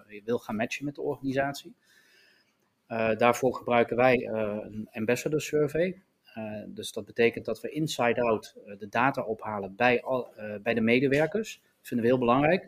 je 0.09 0.23
wil 0.25 0.39
gaan 0.39 0.57
matchen 0.57 0.85
met 0.85 0.95
de 0.95 1.03
organisatie. 1.03 1.75
Uh, 2.89 3.17
daarvoor 3.17 3.55
gebruiken 3.55 3.97
wij 3.97 4.17
uh, 4.17 4.57
een 4.61 4.89
ambassador 4.93 5.41
survey. 5.41 6.03
Uh, 6.39 6.63
dus 6.67 6.93
dat 6.93 7.05
betekent 7.05 7.45
dat 7.45 7.61
we 7.61 7.71
inside-out 7.71 8.57
de 8.79 8.89
data 8.89 9.23
ophalen 9.23 9.77
bij, 9.77 10.03
al, 10.03 10.35
bij 10.63 10.75
de 10.75 10.81
medewerkers. 10.81 11.61
Dat 11.63 11.89
vinden 11.89 12.07
we 12.07 12.13
heel 12.13 12.21
belangrijk. 12.21 12.63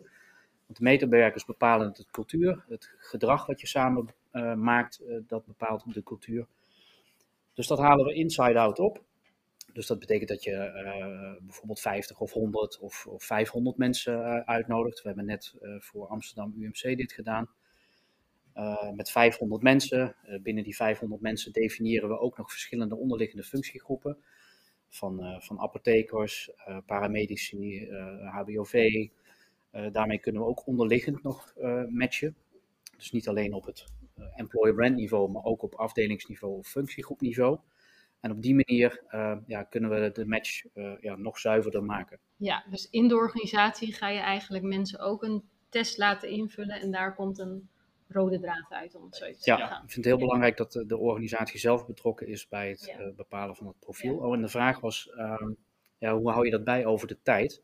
Want 0.67 0.79
de 0.79 0.85
medewerkers 0.85 1.45
bepalen 1.45 1.87
het 1.87 2.07
cultuur. 2.11 2.65
Het 2.69 2.91
gedrag 2.99 3.47
wat 3.47 3.61
je 3.61 3.67
samen 3.67 4.09
maakt, 4.57 5.03
dat 5.27 5.47
bepaalt 5.47 5.95
de 5.95 6.03
cultuur. 6.03 6.47
Dus 7.55 7.67
dat 7.67 7.79
halen 7.79 8.07
we 8.07 8.15
inside-out 8.15 8.79
op. 8.79 9.03
Dus 9.73 9.87
dat 9.87 9.99
betekent 9.99 10.29
dat 10.29 10.43
je 10.43 11.39
bijvoorbeeld 11.43 11.81
50 11.81 12.21
of 12.21 12.33
100 12.33 12.79
of, 12.79 13.07
of 13.07 13.25
500 13.25 13.77
mensen 13.77 14.47
uitnodigt. 14.47 15.03
We 15.03 15.09
hebben 15.09 15.27
net 15.27 15.55
voor 15.79 16.07
Amsterdam 16.07 16.55
UMC 16.59 16.97
dit 16.97 17.13
gedaan. 17.13 17.49
Uh, 18.57 18.91
met 18.91 19.11
500 19.11 19.63
mensen. 19.63 20.17
Uh, 20.29 20.41
binnen 20.41 20.65
die 20.65 20.77
500 20.77 21.21
mensen 21.23 21.53
definiëren 21.53 22.09
we 22.09 22.19
ook 22.19 22.37
nog 22.37 22.51
verschillende 22.51 22.97
onderliggende 22.97 23.45
functiegroepen. 23.45 24.17
Van, 24.89 25.25
uh, 25.25 25.41
van 25.41 25.61
apothekers, 25.61 26.51
paramedici, 26.87 27.89
HBOV. 28.25 29.07
daarmee 29.93 30.19
kunnen 30.19 30.43
we 30.43 30.49
ook 30.49 30.67
onderliggend 30.67 31.23
nog 31.23 31.55
matchen. 31.89 32.37
Dus 32.97 33.13
niet 33.13 33.29
alleen 33.29 33.53
op 33.53 33.65
het 33.65 33.85
employer 34.35 34.75
brand 34.75 34.97
niveau, 34.97 35.31
maar 35.31 35.45
ook 35.45 35.63
op 35.63 35.75
afdelingsniveau 35.75 36.57
of 36.57 36.67
functiegroepniveau. 36.67 37.59
En 38.21 38.31
op 38.31 38.43
die 38.43 38.55
manier 38.55 39.03
ja, 39.47 39.63
kunnen 39.63 39.91
we 39.91 40.11
de 40.13 40.27
match 40.27 40.65
ja, 41.01 41.17
nog 41.17 41.39
zuiverder 41.39 41.85
maken. 41.85 42.19
Ja, 42.37 42.65
dus 42.71 42.91
in 42.91 43.09
de 43.09 43.17
organisatie 43.17 43.93
ga 43.93 44.09
je 44.09 44.21
eigenlijk 44.21 44.65
mensen 44.65 45.01
ook 45.01 45.23
een 45.23 45.43
test 45.69 45.99
laten 45.99 46.29
invullen 46.29 46.81
en 46.81 46.91
daar 46.91 47.15
komt 47.15 47.39
een 47.39 47.69
rode 48.09 48.41
draad 48.41 48.67
uit, 48.71 48.95
om 48.95 49.05
het 49.05 49.17
zo 49.17 49.27
te 49.27 49.35
zeggen. 49.39 49.67
Ja, 49.67 49.73
ik 49.73 49.79
vind 49.91 49.95
het 49.95 50.05
heel 50.05 50.19
belangrijk 50.19 50.57
dat 50.57 50.73
de, 50.73 50.87
de 50.87 50.99
organisatie 50.99 51.59
zelf 51.59 51.87
betrokken 51.87 52.27
is 52.27 52.49
bij 52.49 52.69
het 52.69 53.17
bepalen 53.17 53.57
van 53.57 53.67
het 53.67 53.79
profiel. 53.79 54.17
Oh, 54.17 54.35
en 54.35 54.43
de 54.43 54.49
vraag 54.49 54.81
was, 54.81 55.11
ehm, 55.11 55.51
ja, 55.99 56.17
hoe 56.17 56.31
hou 56.31 56.45
je 56.45 56.51
dat 56.51 56.65
bij 56.65 56.87
over 56.87 57.09
de 57.09 57.19
tijd? 57.23 57.63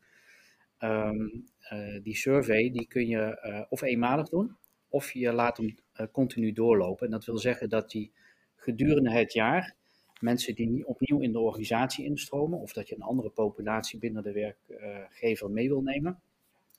Ehm, 0.77 1.27
eh, 1.59 2.03
die 2.03 2.15
survey 2.15 2.71
die 2.71 2.87
kun 2.87 3.07
je 3.07 3.39
eh, 3.39 3.61
of 3.69 3.81
eenmalig 3.81 4.29
doen, 4.29 4.55
of 4.89 5.11
je 5.11 5.33
laat 5.33 5.57
hem 5.57 5.75
eh, 5.93 6.07
continu 6.11 6.51
doorlopen. 6.51 7.05
En 7.05 7.11
dat 7.11 7.25
wil 7.25 7.37
zeggen 7.37 7.69
dat 7.69 7.91
die 7.91 8.11
gedurende 8.55 9.11
het 9.11 9.33
jaar 9.33 9.75
mensen 10.19 10.55
die 10.55 10.69
niet 10.69 10.85
opnieuw 10.85 11.19
in 11.19 11.31
de 11.31 11.39
organisatie 11.39 12.05
instromen, 12.05 12.59
of 12.59 12.73
dat 12.73 12.87
je 12.87 12.95
een 12.95 13.01
andere 13.01 13.29
populatie 13.29 13.99
binnen 13.99 14.23
de 14.23 14.31
werkgever 14.31 15.51
mee 15.51 15.67
wil 15.67 15.81
nemen, 15.81 16.21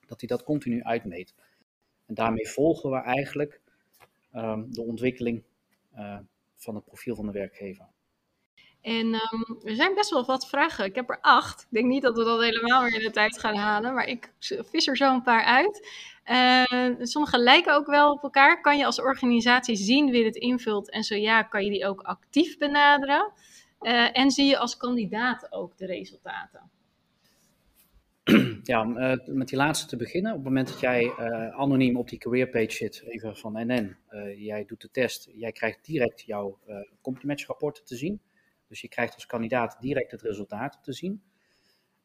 dat 0.06 0.20
hij 0.20 0.28
dat 0.28 0.42
continu 0.42 0.82
uitmeet. 0.82 1.34
En 2.12 2.18
daarmee 2.18 2.48
volgen 2.48 2.90
we 2.90 2.96
eigenlijk 2.96 3.60
ehm, 4.32 4.70
de 4.70 4.82
ontwikkeling 4.82 5.42
van 6.56 6.74
het 6.74 6.84
profiel 6.84 7.14
van 7.14 7.26
de 7.26 7.32
werkgever. 7.32 7.86
En 8.80 9.06
um, 9.06 9.60
er 9.64 9.74
zijn 9.74 9.94
best 9.94 10.10
wel 10.10 10.24
wat 10.24 10.48
vragen. 10.48 10.84
Ik 10.84 10.94
heb 10.94 11.10
er 11.10 11.18
acht. 11.20 11.62
Ik 11.62 11.66
denk 11.70 11.86
niet 11.86 12.02
dat 12.02 12.16
we 12.16 12.24
dat 12.24 12.42
helemaal 12.42 12.82
weer 12.82 12.94
in 12.94 13.06
de 13.06 13.10
tijd 13.10 13.38
gaan 13.38 13.54
halen, 13.54 13.94
maar 13.94 14.06
ik 14.06 14.32
vis 14.38 14.86
er 14.86 14.96
zo 14.96 15.14
een 15.14 15.22
paar 15.22 15.44
uit. 15.44 15.88
Uh, 16.30 16.94
sommige 16.98 17.38
lijken 17.38 17.74
ook 17.74 17.86
wel 17.86 18.12
op 18.12 18.22
elkaar. 18.22 18.60
Kan 18.60 18.78
je 18.78 18.86
als 18.86 19.00
organisatie 19.00 19.76
zien 19.76 20.10
wie 20.10 20.24
het 20.24 20.36
invult? 20.36 20.90
En 20.90 21.02
zo 21.02 21.14
ja, 21.14 21.42
kan 21.42 21.64
je 21.64 21.70
die 21.70 21.86
ook 21.86 22.00
actief 22.00 22.58
benaderen? 22.58 23.32
Uh, 23.80 24.18
en 24.18 24.30
zie 24.30 24.46
je 24.46 24.58
als 24.58 24.76
kandidaat 24.76 25.52
ook 25.52 25.76
de 25.76 25.86
resultaten? 25.86 26.70
Ja, 28.62 28.82
om 28.82 28.96
uh, 28.96 29.14
met 29.26 29.48
die 29.48 29.56
laatste 29.56 29.86
te 29.86 29.96
beginnen. 29.96 30.30
Op 30.30 30.36
het 30.36 30.46
moment 30.46 30.68
dat 30.68 30.80
jij 30.80 31.12
anoniem 31.50 31.96
op 31.96 32.08
die 32.08 32.18
careerpage 32.18 32.70
zit, 32.70 33.02
even 33.06 33.36
van 33.36 33.52
NN, 33.52 33.96
jij 34.36 34.64
doet 34.64 34.80
de 34.80 34.90
test, 34.90 35.30
jij 35.34 35.52
krijgt 35.52 35.84
direct 35.84 36.22
jouw 36.22 36.58
uh, 36.68 37.36
rapporten 37.46 37.84
te 37.84 37.96
zien. 37.96 38.20
Dus 38.68 38.80
je 38.80 38.88
krijgt 38.88 39.14
als 39.14 39.26
kandidaat 39.26 39.76
direct 39.80 40.10
het 40.10 40.22
resultaat 40.22 40.78
te 40.82 40.92
zien. 40.92 41.22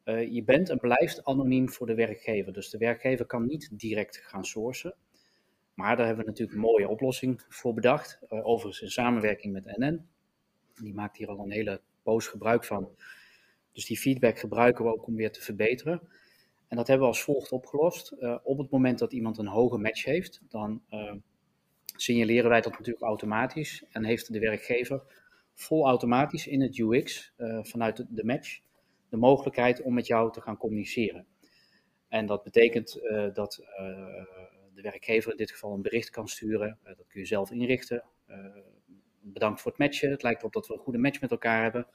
Je 0.04 0.42
bent 0.44 0.68
en 0.68 0.78
blijft 0.78 1.24
anoniem 1.24 1.68
voor 1.68 1.86
de 1.86 1.94
werkgever. 1.94 2.52
Dus 2.52 2.70
de 2.70 2.78
werkgever 2.78 3.26
kan 3.26 3.46
niet 3.46 3.70
direct 3.72 4.16
gaan 4.16 4.44
sourcen. 4.44 4.94
Maar 5.74 5.96
daar 5.96 6.06
hebben 6.06 6.24
we 6.24 6.30
natuurlijk 6.30 6.58
een 6.58 6.64
mooie 6.64 6.88
oplossing 6.88 7.44
voor 7.48 7.74
bedacht. 7.74 8.18
Overigens 8.28 8.82
in 8.82 8.90
samenwerking 8.90 9.52
met 9.52 9.76
NN. 9.76 10.06
Die 10.74 10.94
maakt 10.94 11.16
hier 11.16 11.28
al 11.28 11.38
een 11.38 11.50
hele 11.50 11.80
poos 12.02 12.26
gebruik 12.26 12.64
van. 12.64 12.90
Dus 13.72 13.86
die 13.86 13.98
feedback 13.98 14.38
gebruiken 14.38 14.84
we 14.84 14.92
ook 14.92 15.06
om 15.06 15.14
weer 15.14 15.32
te 15.32 15.42
verbeteren. 15.42 16.00
En 16.68 16.76
dat 16.76 16.86
hebben 16.86 17.06
we 17.06 17.12
als 17.12 17.22
volgt 17.22 17.52
opgelost. 17.52 18.14
Uh, 18.20 18.38
op 18.42 18.58
het 18.58 18.70
moment 18.70 18.98
dat 18.98 19.12
iemand 19.12 19.38
een 19.38 19.46
hoge 19.46 19.78
match 19.78 20.04
heeft, 20.04 20.40
dan 20.48 20.82
signaleren 21.96 22.50
wij 22.50 22.60
dat 22.60 22.72
natuurlijk 22.72 23.04
automatisch. 23.04 23.84
En 23.90 24.04
heeft 24.04 24.32
de 24.32 24.38
werkgever 24.38 25.02
vol 25.58 25.86
automatisch 25.86 26.46
in 26.46 26.60
het 26.60 26.78
UX 26.78 27.32
uh, 27.36 27.58
eh, 27.58 27.64
vanuit 27.64 28.06
de, 28.08 28.24
match 28.24 28.60
de 29.08 29.16
mogelijkheid 29.16 29.82
om 29.82 29.94
met 29.94 30.06
jou 30.06 30.32
te 30.32 30.40
gaan 30.40 30.56
communiceren. 30.56 31.26
En 32.08 32.26
dat 32.26 32.42
betekent 32.42 33.00
uh, 33.02 33.34
dat 33.34 33.58
uh, 33.60 33.76
de 34.74 34.82
werkgever 34.82 35.30
in 35.30 35.36
dit 35.36 35.50
geval 35.50 35.72
een 35.72 35.82
bericht 35.82 36.10
kan 36.10 36.28
sturen. 36.28 36.78
dat 36.82 37.06
kun 37.08 37.20
je 37.20 37.26
zelf 37.26 37.50
inrichten. 37.50 38.04
bedankt 39.20 39.60
voor 39.60 39.70
het 39.70 39.80
matchen. 39.80 40.10
Het 40.10 40.22
lijkt 40.22 40.40
erop 40.40 40.52
dat 40.52 40.66
we 40.66 40.74
een 40.74 40.80
goede 40.80 40.98
match 40.98 41.20
met 41.20 41.30
elkaar 41.30 41.62
hebben. 41.62 41.86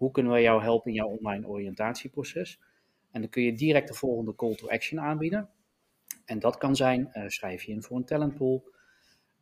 Hoe 0.00 0.10
kunnen 0.10 0.32
we 0.32 0.40
jou 0.40 0.62
helpen 0.62 0.90
in 0.90 0.96
jouw 0.96 1.08
online 1.08 1.46
oriëntatieproces? 1.46 2.60
En 3.10 3.20
dan 3.20 3.30
kun 3.30 3.42
je 3.42 3.52
direct 3.52 3.88
de 3.88 3.94
volgende 3.94 4.34
call 4.34 4.54
to 4.54 4.68
action 4.68 5.00
aanbieden. 5.00 5.48
En 6.24 6.38
dat 6.38 6.56
kan 6.58 6.76
zijn, 6.76 7.10
schrijf 7.26 7.62
je 7.62 7.72
in 7.72 7.82
voor 7.82 7.96
een 7.96 8.04
talentpool. 8.04 8.72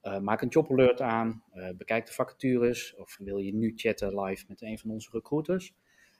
Uh, 0.03 0.19
maak 0.19 0.43
een 0.43 0.49
jobalert 0.49 1.00
aan, 1.00 1.43
uh, 1.55 1.69
bekijk 1.77 2.07
de 2.07 2.12
vacatures 2.12 2.97
of 2.97 3.17
wil 3.19 3.38
je 3.38 3.55
nu 3.55 3.73
chatten 3.77 4.21
live 4.21 4.45
met 4.49 4.62
een 4.62 4.79
van 4.79 4.91
onze 4.91 5.11
recruiters. 5.12 5.75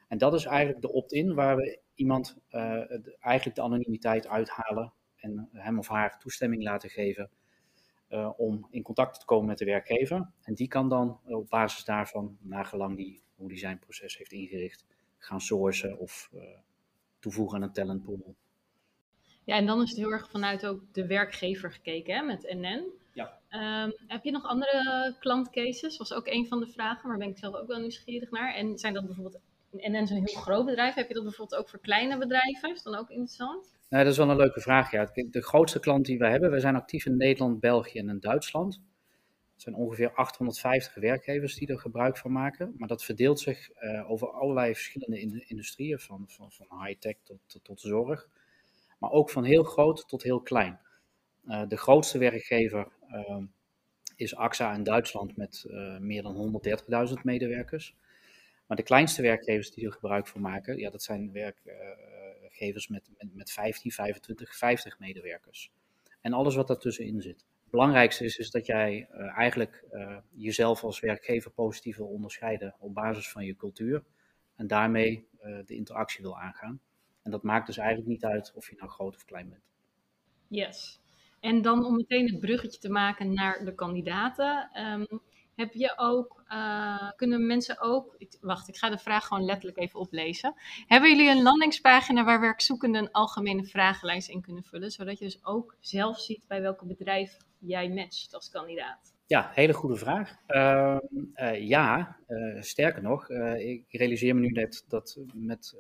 En 0.09 0.19
dat 0.19 0.35
is 0.35 0.45
eigenlijk 0.45 0.81
de 0.81 0.93
opt-in 0.93 1.35
waar 1.35 1.57
we 1.57 1.81
iemand 1.95 2.39
eigenlijk 3.19 3.55
de 3.55 3.63
anonimiteit 3.63 4.27
uithalen 4.27 4.93
en 5.17 5.49
hem 5.53 5.79
of 5.79 5.89
haar 5.89 6.19
toestemming 6.19 6.63
laten 6.63 6.91
geven 6.91 7.31
om 8.37 8.67
in 8.71 8.83
contact 8.83 9.21
te 9.21 9.27
komen 9.27 9.47
met 9.47 9.59
de 9.59 9.65
werkgever. 9.65 10.31
En 10.43 10.55
die 10.55 10.69
kan 10.69 10.89
dan 10.89 11.21
op 11.25 11.49
basis 11.49 11.85
daarvan, 11.85 12.39
nagelang 12.41 12.97
die, 12.97 13.23
hoe 13.39 13.49
die 13.49 13.59
zijn 13.59 13.79
proces 13.79 14.19
heeft 14.19 14.33
ingericht, 14.33 14.85
gaan 15.19 15.41
sourcen 15.41 15.99
of 15.99 16.31
toevoegen 17.19 17.57
aan 17.57 17.63
een 17.63 17.73
talentpool. 17.73 18.35
Ja, 19.45 19.57
en 19.57 19.67
dan 19.67 19.83
is 19.83 19.89
het 19.89 19.99
heel 19.99 20.13
erg 20.13 20.31
vanuit 20.31 20.67
ook 20.67 20.81
de 20.93 21.07
werkgever 21.07 21.73
gekeken 21.73 22.15
hè, 22.15 22.23
met 22.23 22.43
NN. 22.43 22.85
Ja. 23.13 23.39
Um, 23.85 23.95
heb 24.07 24.25
je 24.25 24.31
nog 24.31 24.45
andere 24.45 25.15
klantcases? 25.21 25.97
Was 25.97 26.13
ook 26.13 26.27
een 26.27 26.47
van 26.47 26.61
de 26.61 26.67
vragen, 26.67 27.09
maar 27.09 27.19
ben 27.19 27.29
ik 27.29 27.39
zelf 27.39 27.55
ook 27.55 27.67
wel 27.67 27.81
nieuwsgierig 27.81 28.31
naar. 28.31 28.55
En 28.55 28.79
zijn 28.79 28.95
dat 28.95 29.07
bijvoorbeeld, 29.07 29.39
en 29.77 29.93
dan 29.93 30.07
zo'n 30.07 30.25
heel 30.25 30.41
groot 30.41 30.65
bedrijf, 30.65 30.95
heb 30.95 31.09
je 31.09 31.15
dat 31.15 31.23
bijvoorbeeld 31.23 31.61
ook 31.61 31.69
voor 31.69 31.81
kleine 31.81 32.19
bedrijven? 32.19 32.71
Is 32.71 32.83
dat 32.83 32.93
dan 32.93 33.03
ook 33.03 33.11
interessant? 33.11 33.77
Nee, 33.89 34.03
dat 34.03 34.13
is 34.13 34.19
wel 34.19 34.31
een 34.31 34.37
leuke 34.37 34.61
vraag. 34.61 34.91
Ja. 34.91 35.11
De 35.31 35.43
grootste 35.43 35.81
klant 35.81 36.07
die 36.07 36.19
we 36.19 36.27
hebben, 36.27 36.51
we 36.51 36.61
zijn 36.61 36.77
actief 36.77 37.07
in 37.07 37.17
Nederland, 37.17 37.61
België 37.61 37.99
en 37.99 38.09
in 38.09 38.21
Duitsland. 38.21 38.81
Zijn 39.61 39.75
ongeveer 39.75 40.13
850 40.13 40.95
werkgevers 40.95 41.55
die 41.55 41.69
er 41.69 41.79
gebruik 41.79 42.17
van 42.17 42.33
maken. 42.33 42.75
Maar 42.77 42.89
dat 42.89 43.05
verdeelt 43.05 43.41
zich 43.41 43.71
uh, 43.81 44.11
over 44.11 44.31
allerlei 44.31 44.75
verschillende 44.75 45.45
industrieën, 45.47 45.99
van, 45.99 46.25
van, 46.29 46.53
van 46.53 46.85
high-tech 46.85 47.17
tot, 47.23 47.61
tot, 47.63 47.81
zorg. 47.81 48.29
Maar 48.99 49.11
ook 49.11 49.31
van 49.31 49.45
heel 49.45 49.63
groot 49.63 50.09
tot 50.09 50.23
heel 50.23 50.41
klein. 50.41 50.81
Uh, 51.47 51.63
de 51.69 51.77
grootste 51.77 52.19
werkgever 52.19 52.89
Ehm, 53.11 53.45
is 54.17 54.37
AXA 54.37 54.75
in 54.75 54.83
Duitsland 54.83 55.37
met 55.37 55.67
eh, 55.71 55.99
meer 55.99 56.23
dan 56.23 56.63
130.000 57.09 57.15
medewerkers. 57.23 57.97
Maar 58.67 58.77
de 58.77 58.83
kleinste 58.83 59.23
werkgevers 59.23 59.71
die 59.71 59.87
er 59.87 59.93
gebruik 59.93 60.27
van 60.27 60.41
maken, 60.41 60.79
ja, 60.79 60.91
dat 60.91 61.03
zijn 61.03 61.33
werkgevers 61.33 62.89
met, 62.89 63.11
met, 63.19 63.35
met 63.35 63.51
15, 63.51 63.93
25, 63.93 64.57
50 64.57 64.99
medewerkers. 64.99 65.73
En 66.21 66.33
alles 66.33 66.55
wat 66.55 66.67
daartussenin 66.67 67.23
zit. 67.23 67.45
Belangrijkste 67.71 68.25
is, 68.25 68.39
is 68.39 68.51
dat 68.51 68.67
jij 68.67 69.09
uh, 69.13 69.39
eigenlijk 69.39 69.85
uh, 69.93 70.17
jezelf 70.31 70.85
als 70.85 71.01
werkgever 71.01 71.51
positief 71.51 71.97
wil 71.97 72.07
onderscheiden 72.07 72.75
op 72.79 72.95
basis 72.95 73.31
van 73.31 73.45
je 73.45 73.57
cultuur. 73.57 74.05
En 74.57 74.67
daarmee 74.67 75.29
uh, 75.43 75.59
de 75.65 75.75
interactie 75.75 76.23
wil 76.23 76.39
aangaan. 76.39 76.81
En 77.23 77.31
dat 77.31 77.43
maakt 77.43 77.67
dus 77.67 77.77
eigenlijk 77.77 78.09
niet 78.09 78.25
uit 78.25 78.53
of 78.55 78.71
je 78.71 78.77
nou 78.79 78.91
groot 78.91 79.15
of 79.15 79.25
klein 79.25 79.49
bent. 79.49 79.63
Yes. 80.49 81.01
En 81.41 81.63
dan 81.63 81.85
om 81.85 81.97
meteen 81.97 82.27
het 82.27 82.41
bruggetje 82.41 82.81
te 82.81 82.91
maken 82.91 83.33
naar 83.33 83.65
de 83.65 83.75
kandidaten. 83.75 84.71
Um, 84.75 85.21
heb 85.55 85.73
je 85.73 85.93
ook, 85.97 86.43
kunnen 87.17 87.47
mensen 87.47 87.81
ook, 87.81 88.17
wacht, 88.41 88.69
ik 88.69 88.77
ga 88.77 88.91
de 88.91 88.99
vraag 88.99 89.27
gewoon 89.27 89.45
letterlijk 89.45 89.79
even 89.79 90.01
oplezen. 90.01 90.55
Hebben 90.87 91.11
jullie 91.11 91.31
een 91.31 91.43
landingspagina 91.43 92.25
waar 92.25 92.41
werkzoekenden 92.41 93.03
een 93.03 93.13
algemene 93.13 93.65
vragenlijst 93.65 94.29
in 94.29 94.43
kunnen 94.43 94.65
vullen, 94.65 94.91
zodat 94.91 95.19
je 95.19 95.25
dus 95.25 95.45
ook 95.45 95.77
zelf 95.81 96.21
ziet 96.21 96.45
bij 96.47 96.61
welke 96.61 96.87
bedrijf 96.87 97.37
jij 97.59 97.89
matcht 97.89 98.35
als 98.35 98.51
kandidaat? 98.51 99.17
Ja, 99.27 99.51
hele 99.55 99.73
goede 99.73 99.97
vraag. 99.97 100.37
Uh, 100.49 100.99
uh, 101.35 101.69
ja, 101.69 102.17
uh, 102.29 102.63
sterker 102.63 103.03
nog, 103.03 103.31
ik 103.59 103.85
realiseer 103.89 104.35
me 104.35 104.41
nu 104.41 104.49
net 104.49 104.85
dat 104.89 105.19
met 105.35 105.77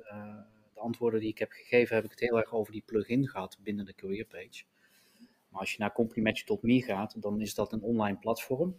de 0.75 0.81
antwoorden 0.81 1.21
die 1.21 1.29
ik 1.29 1.39
heb 1.39 1.51
gegeven, 1.51 1.95
heb 1.95 2.05
ik 2.05 2.11
het 2.11 2.21
heel 2.21 2.39
erg 2.39 2.53
over 2.53 2.73
die 2.73 2.83
plugin 2.87 3.29
gehad 3.29 3.59
binnen 3.63 3.85
de 3.85 3.95
careerpage. 3.95 4.65
Maar 5.49 5.61
als 5.61 5.73
je 5.73 5.79
naar 5.79 5.93
Complimentje.me 5.93 6.83
gaat, 6.83 7.23
dan 7.23 7.41
is 7.41 7.55
dat 7.55 7.73
een 7.73 7.83
online 7.83 8.17
platform. 8.17 8.79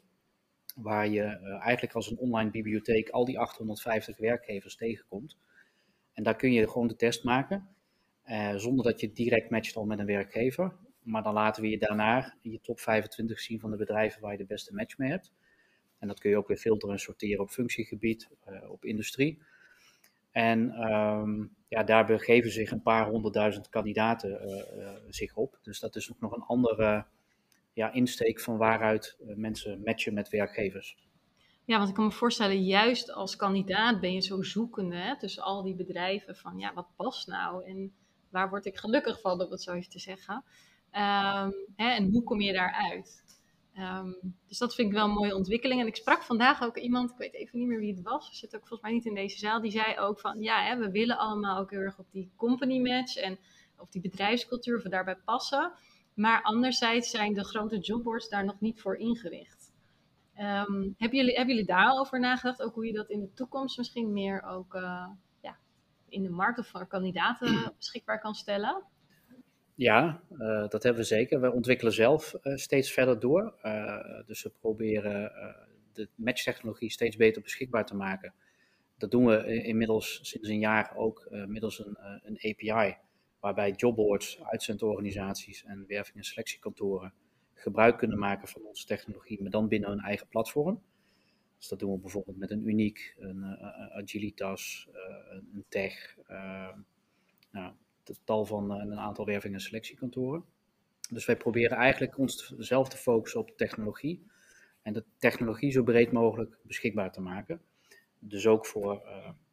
Waar 0.75 1.07
je 1.07 1.23
eigenlijk 1.61 1.95
als 1.95 2.11
een 2.11 2.17
online 2.17 2.51
bibliotheek 2.51 3.09
al 3.09 3.25
die 3.25 3.39
850 3.39 4.17
werkgevers 4.17 4.75
tegenkomt. 4.75 5.37
En 6.13 6.23
daar 6.23 6.35
kun 6.35 6.51
je 6.51 6.69
gewoon 6.69 6.87
de 6.87 6.95
test 6.95 7.23
maken. 7.23 7.67
Zonder 8.55 8.85
dat 8.85 8.99
je 8.99 9.11
direct 9.11 9.49
matcht 9.49 9.75
al 9.75 9.85
met 9.85 9.99
een 9.99 10.05
werkgever. 10.05 10.73
Maar 11.09 11.23
dan 11.23 11.33
laten 11.33 11.61
we 11.61 11.69
je 11.69 11.77
daarna 11.77 12.33
je 12.41 12.61
top 12.61 12.79
25 12.79 13.39
zien 13.39 13.59
van 13.59 13.71
de 13.71 13.77
bedrijven 13.77 14.21
waar 14.21 14.31
je 14.31 14.37
de 14.37 14.45
beste 14.45 14.73
match 14.73 14.97
mee 14.97 15.09
hebt. 15.09 15.31
En 15.99 16.07
dat 16.07 16.19
kun 16.19 16.29
je 16.29 16.37
ook 16.37 16.47
weer 16.47 16.57
filteren 16.57 16.95
en 16.95 17.01
sorteren 17.01 17.39
op 17.39 17.49
functiegebied, 17.49 18.29
uh, 18.49 18.69
op 18.69 18.85
industrie. 18.85 19.41
En 20.31 20.91
um, 20.91 21.55
ja, 21.67 21.83
daar 21.83 22.05
begeven 22.05 22.51
zich 22.51 22.71
een 22.71 22.81
paar 22.81 23.09
honderdduizend 23.09 23.69
kandidaten 23.69 24.29
uh, 24.29 24.77
uh, 24.77 24.89
zich 25.09 25.35
op. 25.35 25.59
Dus 25.61 25.79
dat 25.79 25.95
is 25.95 26.11
ook 26.11 26.19
nog 26.19 26.35
een 26.35 26.43
andere 26.43 27.05
ja, 27.73 27.93
insteek 27.93 28.39
van 28.39 28.57
waaruit 28.57 29.17
mensen 29.35 29.81
matchen 29.83 30.13
met 30.13 30.29
werkgevers. 30.29 30.97
Ja, 31.65 31.77
want 31.77 31.89
ik 31.89 31.95
kan 31.95 32.05
me 32.05 32.11
voorstellen, 32.11 32.63
juist 32.63 33.11
als 33.11 33.35
kandidaat 33.35 33.99
ben 33.99 34.13
je 34.13 34.21
zo 34.21 34.41
zoekende 34.41 34.95
hè, 34.95 35.17
tussen 35.17 35.43
al 35.43 35.63
die 35.63 35.75
bedrijven 35.75 36.35
van 36.35 36.57
ja, 36.57 36.73
wat 36.73 36.87
past 36.95 37.27
nou 37.27 37.65
en 37.65 37.93
waar 38.29 38.49
word 38.49 38.65
ik 38.65 38.77
gelukkig 38.77 39.21
van, 39.21 39.41
om 39.41 39.51
het 39.51 39.61
zo 39.61 39.73
even 39.73 39.89
te 39.89 39.99
zeggen. 39.99 40.43
Um, 40.91 41.53
hè, 41.75 41.89
en 41.89 42.11
hoe 42.11 42.23
kom 42.23 42.41
je 42.41 42.53
daaruit? 42.53 43.23
Ehm, 43.73 44.11
dus 44.47 44.57
dat 44.57 44.75
vind 44.75 44.87
ik 44.87 44.93
wel 44.93 45.05
een 45.05 45.13
mooie 45.13 45.35
ontwikkeling. 45.35 45.81
En 45.81 45.87
ik 45.87 45.95
sprak 45.95 46.23
vandaag 46.23 46.63
ook 46.63 46.77
iemand, 46.77 47.11
ik 47.11 47.17
weet 47.17 47.33
even 47.33 47.59
niet 47.59 47.67
meer 47.67 47.79
wie 47.79 47.93
het 47.93 48.01
was, 48.01 48.39
zit 48.39 48.55
ook 48.55 48.67
volgens 48.67 48.81
mij 48.81 48.91
niet 48.91 49.05
in 49.05 49.13
deze 49.13 49.37
zaal, 49.37 49.61
die 49.61 49.71
zei 49.71 49.97
ook 49.97 50.19
van 50.19 50.41
ja, 50.41 50.63
hè, 50.63 50.77
we 50.77 50.91
willen 50.91 51.17
allemaal 51.17 51.59
ook 51.59 51.71
heel 51.71 51.79
erg 51.79 51.99
op 51.99 52.11
die 52.11 52.31
company 52.35 52.79
match 52.79 53.15
en 53.15 53.39
op 53.77 53.91
die 53.91 54.01
bedrijfscultuur, 54.01 54.77
of 54.77 54.83
daarbij 54.83 55.15
passen. 55.15 55.71
Maar 56.13 56.41
anderzijds 56.41 57.09
zijn 57.09 57.33
de 57.33 57.43
grote 57.43 57.77
jobboards 57.77 58.29
daar 58.29 58.45
nog 58.45 58.59
niet 58.59 58.81
voor 58.81 58.95
ingericht. 58.95 59.71
Um, 60.37 60.95
hebben, 60.97 61.17
jullie, 61.17 61.35
hebben 61.35 61.55
jullie 61.55 61.65
daar 61.65 61.87
al 61.87 61.99
over 61.99 62.19
nagedacht? 62.19 62.61
Ook 62.61 62.73
hoe 62.73 62.85
je 62.85 62.93
dat 62.93 63.09
in 63.09 63.19
de 63.19 63.33
toekomst 63.33 63.77
misschien 63.77 64.13
meer 64.13 64.43
ook 64.43 64.73
uh, 64.73 65.07
ja, 65.41 65.57
in 66.09 66.23
de 66.23 66.29
markt 66.29 66.59
of 66.59 66.67
voor 66.67 66.87
kandidaten 66.87 67.73
beschikbaar 67.77 68.19
kan 68.19 68.33
stellen? 68.33 68.83
Ja, 69.79 70.21
uh, 70.31 70.67
dat 70.67 70.83
hebben 70.83 71.01
we 71.01 71.07
zeker. 71.07 71.41
We 71.41 71.51
ontwikkelen 71.51 71.93
zelf 71.93 72.35
uh, 72.43 72.55
steeds 72.55 72.91
verder 72.91 73.19
door. 73.19 73.53
dus 74.25 74.43
we 74.43 74.51
proberen 74.59 75.31
de 75.93 76.09
matchtechnologie 76.15 76.91
steeds 76.91 77.15
beter 77.15 77.41
beschikbaar 77.41 77.85
te 77.85 77.95
maken. 77.95 78.33
Dat 78.97 79.11
doen 79.11 79.25
we 79.25 79.63
inmiddels 79.63 80.19
sinds 80.21 80.49
een 80.49 80.59
jaar 80.59 80.95
ook 80.95 81.27
middels 81.29 81.85
een, 81.85 81.97
een 82.23 82.35
API 82.35 82.97
waarbij 83.39 83.71
jobboards, 83.71 84.43
uitzendorganisaties 84.43 85.63
en 85.63 85.85
werving- 85.87 86.17
en 86.17 86.23
selectiekantoren 86.23 87.13
gebruik 87.53 87.97
kunnen 87.97 88.19
maken 88.19 88.47
van 88.47 88.61
onze 88.61 88.85
technologie, 88.85 89.41
maar 89.41 89.51
dan 89.51 89.67
binnen 89.67 89.89
hun 89.89 89.99
eigen 89.99 90.27
platform. 90.27 90.81
Dus 91.57 91.67
dat 91.67 91.79
doen 91.79 91.91
we 91.91 91.99
bijvoorbeeld 91.99 92.37
met 92.37 92.51
een 92.51 92.67
Uniek, 92.67 93.15
een 93.19 93.43
Agilitas, 93.91 94.89
een 95.39 95.65
Tech, 95.69 96.17
nou, 97.51 97.73
tal 98.23 98.45
van 98.45 98.71
een 98.71 98.99
aantal 98.99 99.25
werving- 99.25 99.53
en 99.53 99.59
selectiekantoren. 99.59 100.43
Dus 101.09 101.25
wij 101.25 101.37
proberen 101.37 101.77
eigenlijk 101.77 102.17
ons 102.17 102.53
zelf 102.57 102.89
te 102.89 102.97
focussen 102.97 103.39
op 103.39 103.57
technologie 103.57 104.27
en 104.81 104.93
de 104.93 105.03
technologie 105.17 105.71
zo 105.71 105.83
breed 105.83 106.11
mogelijk 106.11 106.57
beschikbaar 106.61 107.11
te 107.11 107.21
maken. 107.21 107.61
Dus 108.19 108.47
ook 108.47 108.65
voor 108.65 109.01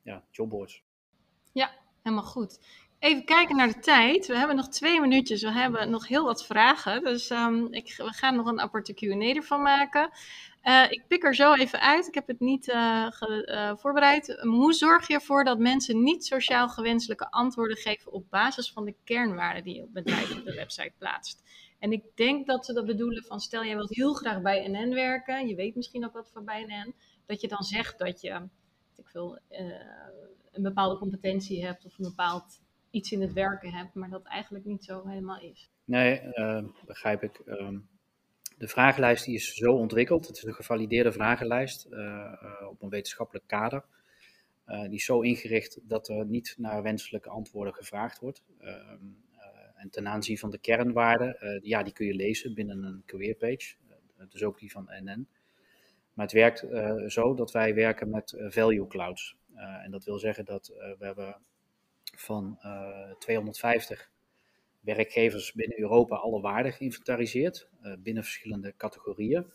ja, 0.03 0.25
jobboards. 0.31 0.83
Ja, 1.53 1.71
helemaal 2.03 2.25
goed. 2.25 2.61
Even 2.99 3.25
kijken 3.25 3.57
naar 3.57 3.69
de 3.69 3.79
tijd. 3.79 4.27
We 4.27 4.37
hebben 4.37 4.57
nog 4.57 4.69
twee 4.69 5.01
minuutjes. 5.01 5.43
We 5.43 5.53
hebben 5.53 5.91
nog 5.91 6.09
heel 6.09 6.25
wat 6.25 6.47
vragen. 6.47 7.05
Dus 7.05 7.31
um, 7.31 7.73
ik, 7.73 7.95
we 7.97 8.13
gaan 8.13 8.37
nog 8.37 8.47
een 8.47 8.61
aparte 8.61 8.95
QA 8.95 9.35
ervan 9.35 9.63
maken. 9.63 10.11
Uh, 10.67 10.91
ik 10.91 11.05
pik 11.09 11.25
er 11.25 11.35
zo 11.35 11.55
even 11.55 11.81
uit. 11.81 12.07
Ik 12.07 12.15
heb 12.15 12.27
het 12.27 12.41
niet 12.41 12.65
ge, 12.65 13.49
uh, 13.53 13.77
voorbereid. 13.77 14.41
Hoe 14.41 14.73
zorg 14.73 15.09
je 15.09 15.15
ervoor 15.15 15.45
dat 15.45 15.59
mensen 15.59 16.03
niet 16.03 16.25
sociaal 16.25 16.69
gewenselijke 16.69 17.31
antwoorden 17.31 17.77
geven 17.77 18.13
op 18.13 18.31
basis 18.31 18.73
van 18.73 18.85
de 18.85 18.95
kernwaarden 19.05 19.65
die 19.65 19.75
je 19.75 19.83
op 19.83 19.93
bedrijf 19.93 20.39
op 20.39 20.45
de 20.45 20.55
website 20.55 20.93
plaatst? 20.99 21.43
En 21.79 21.93
ik 21.93 22.03
denk 22.15 22.47
dat 22.47 22.67
ze 22.67 22.73
dat 22.73 22.87
bedoelen 22.87 23.25
van 23.25 23.41
stel 23.41 23.65
jij 23.65 23.77
wilt 23.77 23.95
heel 23.95 24.15
graag 24.15 24.43
bij 24.43 24.69
NN 24.69 24.95
werken. 24.95 25.47
Je 25.47 25.55
weet 25.55 25.75
misschien 25.77 26.05
ook 26.05 26.13
wat 26.13 26.31
van 26.33 26.45
bij 26.45 26.65
NN. 26.65 26.95
Dat 27.27 27.41
je 27.41 27.49
dan 27.49 27.63
zegt 27.63 27.99
dat 27.99 28.21
je 28.21 28.49
ik 28.97 29.09
veel, 29.09 29.39
een 30.53 30.63
bepaalde 30.63 30.99
competentie 30.99 31.65
hebt 31.65 31.85
of 31.85 31.99
een 31.99 32.09
bepaald 32.09 32.61
iets 32.91 33.13
in 33.13 33.21
het 33.21 33.33
werken 33.33 33.73
hebt, 33.73 33.95
maar 33.95 34.11
dat 34.11 34.27
eigenlijk 34.27 34.65
niet 34.65 34.85
zo 34.85 35.07
helemaal 35.07 35.41
is. 35.41 35.71
Nee, 35.85 36.21
begrijp 36.87 37.23
ik. 37.23 37.41
Uh, 37.47 37.69
de 38.57 38.69
vragenlijst 38.69 39.25
die 39.25 39.35
is 39.35 39.55
zo 39.55 39.73
ontwikkeld. 39.73 40.27
Het 40.27 40.37
is 40.37 40.43
een 40.43 40.55
gevalideerde 40.55 41.13
vragenlijst 41.13 41.87
uh, 41.91 41.99
uh, 41.99 42.69
op 42.69 42.83
een 42.83 42.89
wetenschappelijk 42.89 43.47
kader. 43.47 43.85
die 44.67 44.95
is 44.95 45.05
zo 45.05 45.21
ingericht 45.21 45.79
dat 45.83 46.09
er 46.09 46.27
niet 46.27 46.55
naar 46.59 46.83
wenselijke 46.83 47.29
antwoorden 47.29 47.75
gevraagd 47.75 48.19
wordt. 48.19 48.43
Ehm, 48.59 49.05
en 49.77 49.91
ten 49.91 50.09
aanzien 50.09 50.39
van 50.39 50.51
de 50.51 50.59
kernwaarden, 50.59 51.61
ja, 51.63 51.83
die 51.83 51.93
kun 51.93 52.07
je 52.07 52.15
lezen 52.15 52.55
binnen 52.55 52.83
een 52.83 53.03
careerpage. 53.07 53.75
dus 54.29 54.43
ook 54.43 54.59
die 54.59 54.71
van 54.71 54.91
NN. 55.05 55.29
Maar 56.13 56.25
het 56.25 56.35
werkt 56.35 56.67
zo 57.13 57.35
dat 57.35 57.53
wij 57.53 57.75
werken 57.75 58.11
met 58.11 58.35
value 58.39 58.87
clouds. 58.87 59.37
en 59.55 59.91
dat 59.91 60.05
wil 60.05 60.19
zeggen 60.19 60.45
dat 60.45 60.73
we 60.99 61.05
hebben 61.05 61.37
van 62.17 62.59
uh, 62.63 63.11
250 63.19 64.11
werkgevers 64.95 65.53
binnen 65.53 65.81
Europa 65.81 66.17
alle 66.17 66.41
waarden 66.41 66.73
geïnventariseerd, 66.73 67.69
uh, 67.83 67.93
binnen 67.99 68.23
verschillende 68.23 68.75
categorieën. 68.77 69.47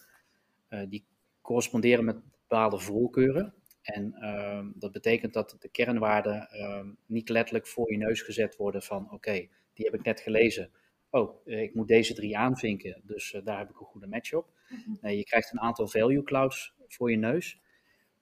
Uh, 0.69 0.89
die 0.89 1.05
corresponderen 1.41 2.05
met 2.05 2.21
bepaalde 2.31 2.79
voorkeuren. 2.79 3.53
En 3.81 4.13
ehm, 4.13 4.71
dat 4.75 4.91
betekent 4.91 5.33
dat 5.33 5.55
de 5.59 5.69
kernwaarden 5.69 6.49
ehm, 6.49 6.89
niet 7.05 7.29
letterlijk 7.29 7.67
voor 7.67 7.91
je 7.91 7.97
neus 7.97 8.21
gezet 8.21 8.55
worden 8.55 8.81
van 8.81 9.03
oké, 9.03 9.13
okay, 9.13 9.49
die 9.73 9.85
heb 9.85 9.93
ik 9.93 10.05
net 10.05 10.19
gelezen. 10.19 10.71
Oh, 11.09 11.47
eh, 11.47 11.61
ik 11.61 11.73
moet 11.73 11.87
deze 11.87 12.13
drie 12.13 12.37
aanvinken, 12.37 13.01
dus 13.03 13.39
daar 13.43 13.57
heb 13.57 13.69
ik 13.69 13.79
een 13.79 13.85
goede 13.85 14.07
match 14.07 14.33
op. 14.33 14.49
Nee, 15.01 15.17
je 15.17 15.23
krijgt 15.23 15.51
een 15.51 15.59
aantal 15.59 15.87
value 15.87 16.23
clouds 16.23 16.73
voor 16.87 17.11
je 17.11 17.17
neus. 17.17 17.59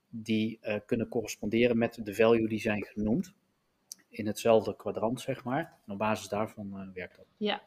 Die 0.09 0.59
kunnen 0.85 1.07
corresponderen 1.07 1.77
met 1.77 1.99
de 2.03 2.15
value 2.15 2.47
die 2.47 2.59
zijn 2.59 2.85
genoemd 2.85 3.33
in 4.09 4.27
hetzelfde 4.27 4.75
kwadrant, 4.75 5.21
zeg 5.21 5.43
maar. 5.43 5.77
En 5.85 5.93
op 5.93 5.97
basis 5.97 6.27
daarvan 6.27 6.67
uh, 6.73 6.93
werkt 6.93 7.15
dat. 7.15 7.25
Ja. 7.37 7.61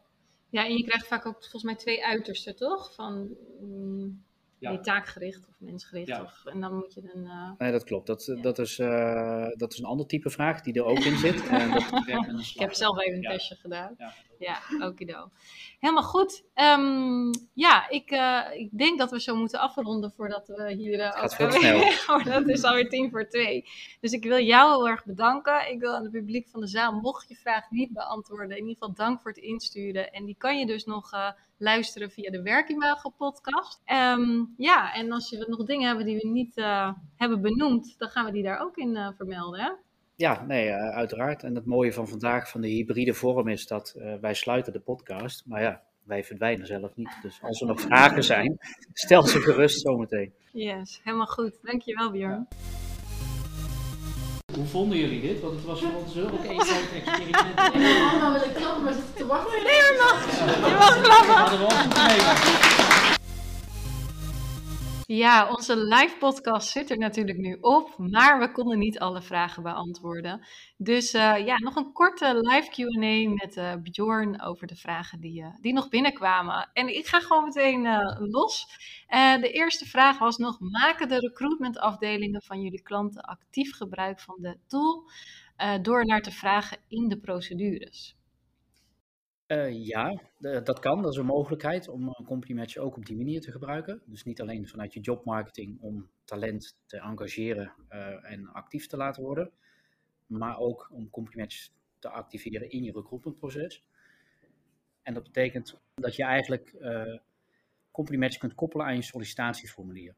ja, 0.50 0.64
en 0.64 0.76
je 0.76 0.84
krijgt 0.84 1.06
vaak 1.06 1.26
ook 1.26 1.40
volgens 1.40 1.62
mij 1.62 1.76
twee 1.76 2.04
uitersten, 2.04 2.56
toch? 2.56 2.94
Van 2.94 3.36
mm, 3.60 4.22
ja. 4.58 4.78
taakgericht 4.78 5.48
of 5.48 5.54
mensgericht. 5.58 6.08
Ja. 6.08 6.22
Of, 6.22 6.44
en 6.44 6.60
dan 6.60 6.74
moet 6.74 6.94
je 6.94 7.10
een. 7.14 7.24
Uh... 7.24 7.50
Nee, 7.58 7.72
dat 7.72 7.84
klopt. 7.84 8.06
Dat, 8.06 8.24
ja. 8.24 8.42
dat, 8.42 8.58
is, 8.58 8.78
uh, 8.78 9.48
dat 9.56 9.72
is 9.72 9.78
een 9.78 9.84
ander 9.84 10.06
type 10.06 10.30
vraag 10.30 10.60
die 10.60 10.74
er 10.74 10.84
ook 10.84 10.98
in 10.98 11.16
zit. 11.16 11.46
en 11.48 11.70
dat 11.70 11.82
ik 12.54 12.60
heb 12.60 12.72
zelf 12.72 12.98
even 13.00 13.16
een 13.16 13.30
testje 13.30 13.54
gedaan. 13.54 13.94
Ja, 13.98 14.14
ja 14.42 14.86
okido. 14.86 15.30
Helemaal 15.78 16.02
goed. 16.02 16.44
Um, 16.54 17.30
ja, 17.54 17.88
ik, 17.88 18.10
uh, 18.10 18.44
ik 18.52 18.78
denk 18.78 18.98
dat 18.98 19.10
we 19.10 19.20
zo 19.20 19.36
moeten 19.36 19.60
afronden 19.60 20.12
voordat 20.16 20.48
we 20.48 20.72
hier... 20.72 20.98
Uh, 20.98 21.10
gaat 21.12 21.34
veel 21.34 21.50
snel. 21.50 21.80
oh, 22.16 22.24
dat 22.24 22.48
is 22.48 22.62
alweer 22.62 22.88
tien 22.88 23.10
voor 23.10 23.28
twee. 23.28 23.64
Dus 24.00 24.12
ik 24.12 24.24
wil 24.24 24.38
jou 24.38 24.70
heel 24.70 24.88
erg 24.88 25.04
bedanken. 25.04 25.70
Ik 25.70 25.80
wil 25.80 25.94
aan 25.94 26.02
het 26.02 26.12
publiek 26.12 26.48
van 26.48 26.60
de 26.60 26.66
zaal, 26.66 26.92
mocht 26.92 27.28
je 27.28 27.34
vraag 27.34 27.70
niet 27.70 27.92
beantwoorden, 27.92 28.56
in 28.56 28.66
ieder 28.66 28.72
geval 28.72 28.94
dank 28.94 29.20
voor 29.20 29.30
het 29.30 29.40
insturen. 29.40 30.12
En 30.12 30.24
die 30.24 30.36
kan 30.38 30.58
je 30.58 30.66
dus 30.66 30.84
nog 30.84 31.12
uh, 31.14 31.30
luisteren 31.58 32.10
via 32.10 32.30
de 32.30 32.42
Werkimago 32.42 33.10
podcast. 33.10 33.80
Um, 33.86 34.54
ja, 34.56 34.94
en 34.94 35.12
als 35.12 35.30
we 35.30 35.46
nog 35.48 35.64
dingen 35.64 35.86
hebben 35.86 36.06
die 36.06 36.16
we 36.16 36.28
niet 36.28 36.54
hebben 37.16 37.40
benoemd, 37.40 37.94
dan 37.98 38.08
gaan 38.08 38.24
we 38.24 38.32
die 38.32 38.42
daar 38.42 38.60
ook 38.60 38.76
in 38.76 39.12
vermelden, 39.16 39.60
hè? 39.60 39.70
Ja, 40.16 40.44
nee, 40.46 40.68
uh, 40.68 40.88
uiteraard. 40.88 41.42
En 41.42 41.54
het 41.54 41.66
mooie 41.66 41.92
van 41.92 42.08
vandaag 42.08 42.50
van 42.50 42.60
de 42.60 42.68
hybride 42.68 43.14
vorm 43.14 43.48
is 43.48 43.66
dat 43.66 43.94
uh, 43.96 44.14
wij 44.20 44.34
sluiten 44.34 44.72
de 44.72 44.80
podcast. 44.80 45.42
Maar 45.46 45.62
ja, 45.62 45.82
wij 46.02 46.24
verdwijnen 46.24 46.66
zelf 46.66 46.90
niet. 46.94 47.18
Dus 47.22 47.38
als 47.42 47.60
er 47.60 47.66
nog 47.66 47.80
vragen 47.90 48.24
zijn, 48.24 48.58
stel 48.92 49.22
ze 49.22 49.40
gerust 49.40 49.80
zometeen. 49.80 50.32
Yes, 50.52 51.00
helemaal 51.04 51.26
goed. 51.26 51.58
Dankjewel 51.62 52.10
Björn. 52.10 52.46
Ja. 52.50 52.56
Hoe 54.54 54.66
vonden 54.66 54.98
jullie 54.98 55.20
dit? 55.20 55.40
Want 55.40 55.54
het 55.54 55.64
was 55.64 55.80
voor 55.80 55.94
ons 55.94 56.18
ook 56.18 56.32
een 56.32 56.50
experiment. 56.58 57.56
Allemaal 57.56 58.32
willen 58.32 58.54
klappen, 58.54 58.84
maar 58.84 58.92
zitten 58.92 59.14
te 59.14 59.26
wachten. 59.26 59.62
Nee, 59.62 59.80
maar 59.82 59.94
mag. 59.98 60.38
Je 60.68 61.58
mag 61.58 61.88
klappen. 61.88 62.91
Ja, 65.14 65.50
onze 65.50 65.76
live 65.76 66.16
podcast 66.18 66.68
zit 66.68 66.90
er 66.90 66.98
natuurlijk 66.98 67.38
nu 67.38 67.56
op, 67.60 67.98
maar 67.98 68.38
we 68.38 68.52
konden 68.52 68.78
niet 68.78 68.98
alle 68.98 69.22
vragen 69.22 69.62
beantwoorden. 69.62 70.46
Dus 70.76 71.14
uh, 71.14 71.46
ja, 71.46 71.58
nog 71.58 71.76
een 71.76 71.92
korte 71.92 72.38
live 72.40 72.70
Q&A 72.70 73.34
met 73.34 73.56
uh, 73.56 73.72
Bjorn 73.82 74.42
over 74.42 74.66
de 74.66 74.76
vragen 74.76 75.20
die, 75.20 75.42
uh, 75.42 75.46
die 75.60 75.72
nog 75.72 75.88
binnenkwamen. 75.88 76.70
En 76.72 76.96
ik 76.96 77.06
ga 77.06 77.20
gewoon 77.20 77.44
meteen 77.44 77.82
los. 78.18 78.66
de 79.40 79.50
eerste 79.50 79.84
vraag 79.84 80.18
was 80.18 80.36
nog, 80.36 80.60
maken 80.60 81.08
de 81.08 81.18
recruitmentafdelingen 81.18 82.42
van 82.42 82.60
jullie 82.60 82.82
klanten 82.82 83.22
actief 83.22 83.76
gebruik 83.76 84.20
van 84.20 84.36
de 84.38 84.58
tool 84.66 85.10
door 85.82 86.06
naar 86.06 86.22
te 86.22 86.32
vragen 86.32 86.78
in 86.88 87.08
de 87.08 87.18
procedures? 87.18 88.16
Uh, 89.46 89.86
ja, 89.86 90.20
dat 90.38 90.78
kan. 90.78 91.02
Dat 91.02 91.12
is 91.12 91.18
een 91.18 91.26
mogelijkheid 91.26 91.88
om 91.88 92.08
een 92.08 92.24
company 92.24 92.58
match 92.58 92.76
ook 92.76 92.96
op 92.96 93.06
die 93.06 93.16
manier 93.16 93.40
te 93.40 93.50
gebruiken. 93.50 94.02
Dus 94.06 94.24
niet 94.24 94.40
alleen 94.40 94.68
vanuit 94.68 94.92
je 94.92 95.00
jobmarketing 95.00 95.80
om 95.80 96.10
talent 96.24 96.76
te 96.86 96.96
engageren 96.96 97.72
uh, 97.90 98.30
en 98.32 98.48
actief 98.48 98.86
te 98.86 98.96
laten 98.96 99.22
worden, 99.22 99.50
maar 100.26 100.58
ook 100.58 100.88
om 100.92 101.10
company 101.10 101.40
match 101.40 101.68
te 101.98 102.08
activeren 102.08 102.70
in 102.70 102.82
je 102.82 102.92
recruitmentproces. 102.92 103.84
En 105.02 105.14
dat 105.14 105.22
betekent 105.22 105.80
dat 105.94 106.16
je 106.16 106.24
eigenlijk 106.24 106.72
uh, 106.80 107.18
company 107.90 108.18
match 108.18 108.38
kunt 108.38 108.54
koppelen 108.54 108.86
aan 108.86 108.96
je 108.96 109.02
sollicitatieformulier. 109.02 110.14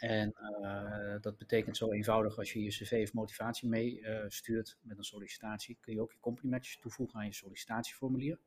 En 0.00 0.34
uh, 0.62 1.20
dat 1.20 1.36
betekent 1.36 1.76
zo 1.76 1.92
eenvoudig 1.92 2.38
als 2.38 2.52
je 2.52 2.62
je 2.62 2.68
cv 2.68 3.00
of 3.02 3.12
motivatie 3.12 3.68
meestuurt 3.68 4.68
uh, 4.68 4.88
met 4.88 4.98
een 4.98 5.04
sollicitatie, 5.04 5.78
kun 5.80 5.94
je 5.94 6.00
ook 6.00 6.12
je 6.42 6.48
match 6.48 6.76
toevoegen 6.76 7.18
aan 7.18 7.26
je 7.26 7.34
sollicitatieformulier. 7.34 8.38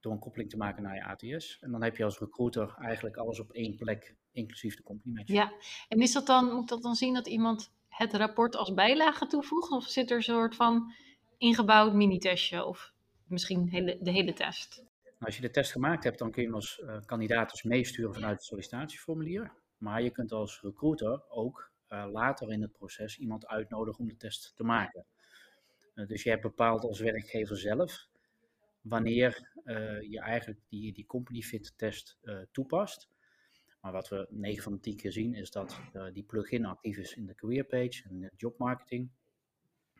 Door 0.00 0.12
een 0.12 0.18
koppeling 0.18 0.50
te 0.50 0.56
maken 0.56 0.82
naar 0.82 0.94
je 0.94 1.04
ATS. 1.04 1.58
En 1.60 1.70
dan 1.70 1.82
heb 1.82 1.96
je 1.96 2.04
als 2.04 2.18
recruiter 2.18 2.74
eigenlijk 2.78 3.16
alles 3.16 3.40
op 3.40 3.52
één 3.52 3.76
plek, 3.76 4.14
inclusief 4.32 4.76
de 4.76 5.00
match. 5.02 5.32
Ja, 5.32 5.52
en 5.88 6.00
is 6.00 6.12
dat 6.12 6.26
dan, 6.26 6.54
moet 6.54 6.68
dat 6.68 6.82
dan 6.82 6.94
zien 6.94 7.14
dat 7.14 7.26
iemand 7.26 7.72
het 7.88 8.14
rapport 8.14 8.56
als 8.56 8.74
bijlage 8.74 9.26
toevoegt? 9.26 9.70
Of 9.70 9.84
zit 9.84 10.10
er 10.10 10.16
een 10.16 10.22
soort 10.22 10.54
van 10.54 10.92
ingebouwd 11.38 11.94
mini-testje 11.94 12.64
of 12.64 12.92
misschien 13.26 13.68
hele, 13.68 13.98
de 14.00 14.10
hele 14.10 14.32
test? 14.32 14.84
als 15.20 15.36
je 15.36 15.42
de 15.42 15.50
test 15.50 15.72
gemaakt 15.72 16.04
hebt, 16.04 16.18
dan 16.18 16.30
kun 16.30 16.42
je 16.42 16.48
hem 16.48 16.56
als 16.56 16.80
uh, 16.84 16.96
kandidaat 17.06 17.50
dus 17.50 17.62
meesturen 17.62 18.14
vanuit 18.14 18.34
het 18.34 18.44
sollicitatieformulier. 18.44 19.52
Maar 19.78 20.02
je 20.02 20.10
kunt 20.10 20.32
als 20.32 20.60
recruiter 20.60 21.22
ook 21.28 21.70
uh, 21.88 22.06
later 22.12 22.52
in 22.52 22.62
het 22.62 22.72
proces 22.72 23.18
iemand 23.18 23.46
uitnodigen 23.46 24.00
om 24.00 24.08
de 24.08 24.16
test 24.16 24.52
te 24.56 24.64
maken. 24.64 25.04
Uh, 25.94 26.06
dus 26.06 26.22
je 26.22 26.30
hebt 26.30 26.42
bepaald 26.42 26.84
als 26.84 27.00
werkgever 27.00 27.58
zelf 27.58 28.08
wanneer 28.80 29.54
je 30.08 30.20
eigenlijk 30.20 30.60
die, 30.68 30.92
die 30.92 31.06
company 31.06 31.40
fit 31.40 31.72
test 31.76 32.18
toepast. 32.52 33.08
Maar 33.80 33.92
wat 33.92 34.08
we 34.08 34.26
9 34.30 34.62
van 34.62 34.72
de 34.72 34.80
10 34.80 34.96
keer 34.96 35.12
zien 35.12 35.34
is 35.34 35.50
dat 35.50 35.80
die 36.12 36.22
plugin 36.22 36.64
actief 36.64 36.96
is 36.96 37.14
in 37.14 37.26
de 37.26 37.34
careerpage 37.34 38.02
en 38.08 38.20
de 38.20 38.30
jobmarketing. 38.36 39.10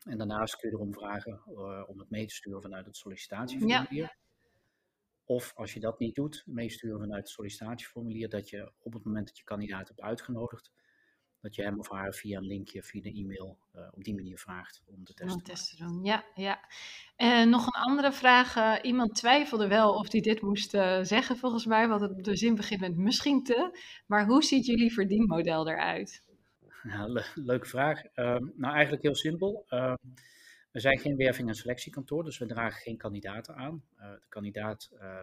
En 0.04 0.18
daarnaast 0.18 0.56
kun 0.56 0.70
je 0.70 0.74
erom 0.74 0.94
vragen 0.94 1.46
om 1.88 1.98
het 1.98 2.10
mee 2.10 2.26
te 2.26 2.34
sturen 2.34 2.62
vanuit 2.62 2.86
het 2.86 2.96
sollicitatieformulier. 2.96 4.02
Ja. 4.02 4.16
Of 5.28 5.52
als 5.54 5.72
je 5.72 5.80
dat 5.80 5.98
niet 5.98 6.14
doet, 6.14 6.42
meesturen 6.46 7.00
vanuit 7.00 7.22
het 7.22 7.28
sollicitatieformulier, 7.28 8.28
dat 8.28 8.48
je 8.50 8.72
op 8.82 8.92
het 8.92 9.04
moment 9.04 9.26
dat 9.26 9.38
je 9.38 9.44
kandidaat 9.44 9.88
hebt 9.88 10.00
uitgenodigd, 10.00 10.72
dat 11.40 11.54
je 11.54 11.62
hem 11.62 11.78
of 11.78 11.90
haar 11.90 12.14
via 12.14 12.38
een 12.38 12.46
linkje, 12.46 12.82
via 12.82 13.02
de 13.02 13.12
e-mail, 13.12 13.58
uh, 13.74 13.88
op 13.90 14.04
die 14.04 14.14
manier 14.14 14.38
vraagt 14.38 14.82
om 14.86 15.04
de 15.04 15.14
test, 15.14 15.34
om 15.34 15.42
te, 15.42 15.50
test 15.50 15.70
te 15.70 15.84
doen. 15.84 16.04
Ja, 16.04 16.24
ja. 16.34 16.60
Uh, 17.18 17.44
nog 17.44 17.66
een 17.66 17.82
andere 17.82 18.12
vraag. 18.12 18.56
Uh, 18.56 18.76
iemand 18.82 19.14
twijfelde 19.14 19.68
wel 19.68 19.94
of 19.94 20.12
hij 20.12 20.20
dit 20.20 20.40
moest 20.40 20.70
zeggen, 21.02 21.36
volgens 21.36 21.66
mij, 21.66 21.88
want 21.88 22.00
het, 22.00 22.24
de 22.24 22.36
zin 22.36 22.54
begint 22.54 22.80
met 22.80 22.96
misschien 22.96 23.44
te. 23.44 23.78
Maar 24.06 24.26
hoe 24.26 24.44
ziet 24.44 24.66
jullie 24.66 24.92
verdienmodel 24.92 25.68
eruit? 25.68 26.24
Le 26.82 27.24
leuke 27.34 27.66
vraag. 27.66 28.02
Ehm, 28.04 28.44
nou, 28.56 28.74
eigenlijk 28.74 29.02
heel 29.02 29.14
simpel. 29.14 29.66
Ehm, 30.76 30.84
we 30.84 30.96
zijn 30.96 30.98
geen 30.98 31.16
werving- 31.16 31.48
en 31.48 31.54
selectiekantoor, 31.54 32.24
dus 32.24 32.38
we 32.38 32.46
dragen 32.46 32.80
geen 32.80 32.96
kandidaten 32.96 33.54
aan. 33.54 33.84
Uh, 33.98 34.10
de 34.10 34.26
kandidaat 34.28 34.90
uh, 34.92 35.20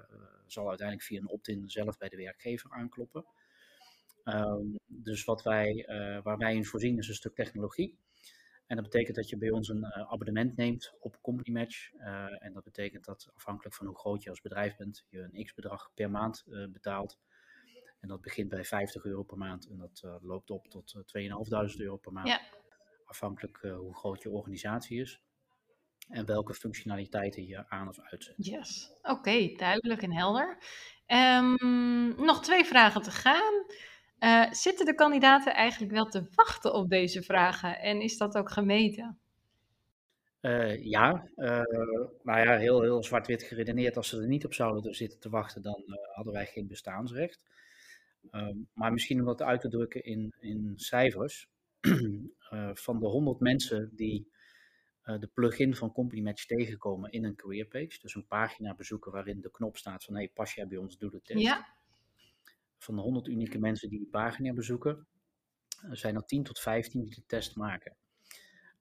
zal 0.48 0.68
uiteindelijk 0.68 1.08
via 1.08 1.20
een 1.20 1.30
opt-in 1.30 1.70
zelf 1.70 1.98
bij 1.98 2.10
de 2.10 2.18
werkgever 2.18 2.72
aankloppen. 2.72 3.26
Um, 4.26 4.80
dus 4.86 5.24
wat 5.24 5.44
wij, 5.44 5.88
uh, 5.90 6.24
waar 6.24 6.38
wij 6.38 6.56
in 6.56 6.66
voorzien 6.66 6.98
is 6.98 7.08
een 7.08 7.14
stuk 7.14 7.36
technologie. 7.36 7.98
En 8.68 8.76
dat 8.76 8.86
betekent 8.86 9.16
dat 9.16 9.30
je 9.30 9.38
bij 9.38 9.50
ons 9.50 9.68
een 9.68 9.86
abonnement 9.86 10.56
neemt 10.56 10.94
op 11.00 11.22
Company 11.22 11.58
Match. 11.58 11.92
en 12.40 12.54
dat 12.54 12.64
betekent 12.64 13.06
dat 13.06 13.30
afhankelijk 13.36 13.76
van 13.76 13.86
hoe 13.86 13.98
groot 13.98 14.24
je 14.24 14.30
als 14.30 14.42
bedrijf 14.42 14.76
bent, 14.76 15.06
je 15.10 15.30
een 15.32 15.44
x-bedrag 15.44 15.92
per 15.94 16.12
maand 16.12 16.44
betaalt. 16.72 17.20
En 18.00 18.08
dat 18.08 18.22
begint 18.22 18.50
bij 18.50 18.64
50 18.64 19.06
euro 19.06 19.24
per 19.24 19.38
maand 19.38 19.68
en 19.70 19.78
dat 19.78 20.04
loopt 20.22 20.50
op 20.50 20.68
tot 20.68 20.96
2.500 21.18 21.76
euro 21.78 21.98
per 21.98 22.12
maand. 22.12 22.28
Ja. 22.28 22.42
Afhankelijk 23.06 23.58
hoe 23.58 23.96
groot 23.96 24.22
je 24.22 24.30
organisatie 24.30 25.02
is 25.02 25.22
en 26.10 26.26
welke 26.26 26.54
functionaliteiten 26.54 27.48
je 27.48 27.70
aan 27.70 27.88
of 27.88 28.00
uitzet. 28.00 28.34
Yes, 28.38 28.92
oké, 29.02 29.54
duidelijk 29.56 30.02
en 30.02 30.14
helder. 30.14 30.58
Um, 31.08 32.26
nog 32.26 32.42
twee 32.42 32.66
vragen 32.66 33.02
te 33.02 33.12
gaan. 33.12 33.66
Uh, 34.20 34.52
zitten 34.52 34.86
de 34.86 34.96
kandidaten 34.96 35.54
eigenlijk 35.54 35.92
wel 35.92 36.06
te 36.06 36.28
wachten 36.36 36.74
op 36.74 36.90
deze 36.90 37.22
vragen 37.22 37.80
en 37.80 38.02
is 38.02 38.18
dat 38.18 38.38
ook 38.38 38.52
gemeten? 38.52 39.18
Uh, 40.42 40.86
ja, 40.86 41.30
uh, 41.36 41.62
nou 42.24 42.40
ja, 42.40 42.58
heel, 42.58 42.82
heel 42.82 43.04
zwart-wit 43.04 43.44
geredeneerd. 43.44 43.98
Als 43.98 44.10
ze 44.10 44.22
er 44.22 44.28
niet 44.28 44.46
op 44.46 44.54
zouden 44.54 44.94
zitten 44.96 45.20
te 45.20 45.30
wachten, 45.30 45.62
dan 45.62 45.84
hadden 46.14 46.34
wij 46.34 46.46
geen 46.46 46.68
bestaansrecht. 46.68 47.42
Ehm, 48.32 48.58
maar 48.74 48.94
misschien 48.94 49.20
om 49.20 49.26
dat 49.26 49.42
uit 49.42 49.62
te 49.62 49.70
drukken 49.70 50.04
in, 50.04 50.34
in 50.40 50.74
cijfers. 50.76 51.48
van 52.74 53.00
de 53.00 53.06
100 53.06 53.40
mensen 53.40 53.92
die 53.96 54.32
de 55.04 55.30
plugin 55.34 55.76
van 55.76 55.92
Company 55.92 56.22
Match 56.22 56.46
tegenkomen 56.46 57.12
in 57.12 57.24
een 57.24 57.36
careerpage. 57.36 58.00
Dus 58.00 58.16
een 58.16 58.28
pagina 58.28 58.76
bezoeken 58.76 59.12
waarin 59.12 59.42
de 59.42 59.52
knop 59.52 59.78
staat 59.78 60.04
van 60.04 60.16
hey, 60.16 60.30
pas 60.34 60.54
jij 60.54 60.68
bij 60.68 60.78
ons, 60.78 60.98
doe 60.98 61.12
de 61.12 61.22
test. 61.22 61.40
Ja. 61.40 61.68
Van 62.78 62.96
de 62.96 63.02
100 63.02 63.28
unieke 63.28 63.60
mensen 63.60 63.90
die 63.90 64.00
die 64.00 64.08
pagina 64.08 64.54
bezoeken, 64.54 65.08
uh, 65.86 65.92
zijn 65.94 66.16
er 66.16 66.26
10 66.26 66.44
tot 66.44 66.60
15 66.60 67.04
die 67.04 67.16
de 67.16 67.26
test 67.26 67.56
maken. 67.56 67.96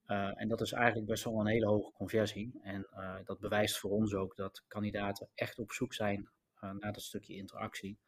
Uh, 0.07 0.41
en 0.41 0.49
dat 0.49 0.61
is 0.61 0.73
eigenlijk 0.73 1.07
best 1.07 1.25
wel 1.25 1.41
een 1.41 1.47
hele 1.47 1.67
hoge 1.67 1.93
conversie. 1.93 2.61
En 2.63 2.87
dat 3.25 3.41
bewijst 3.41 3.79
voor 3.79 3.91
ons 3.91 4.15
ook 4.15 4.37
dat 4.37 4.65
kandidaten 4.69 5.29
echt 5.35 5.59
op 5.59 5.73
zoek 5.73 5.95
zijn 5.95 6.29
naar 6.61 6.93
dat 6.93 7.03
stukje 7.03 7.35
interactie. 7.35 7.99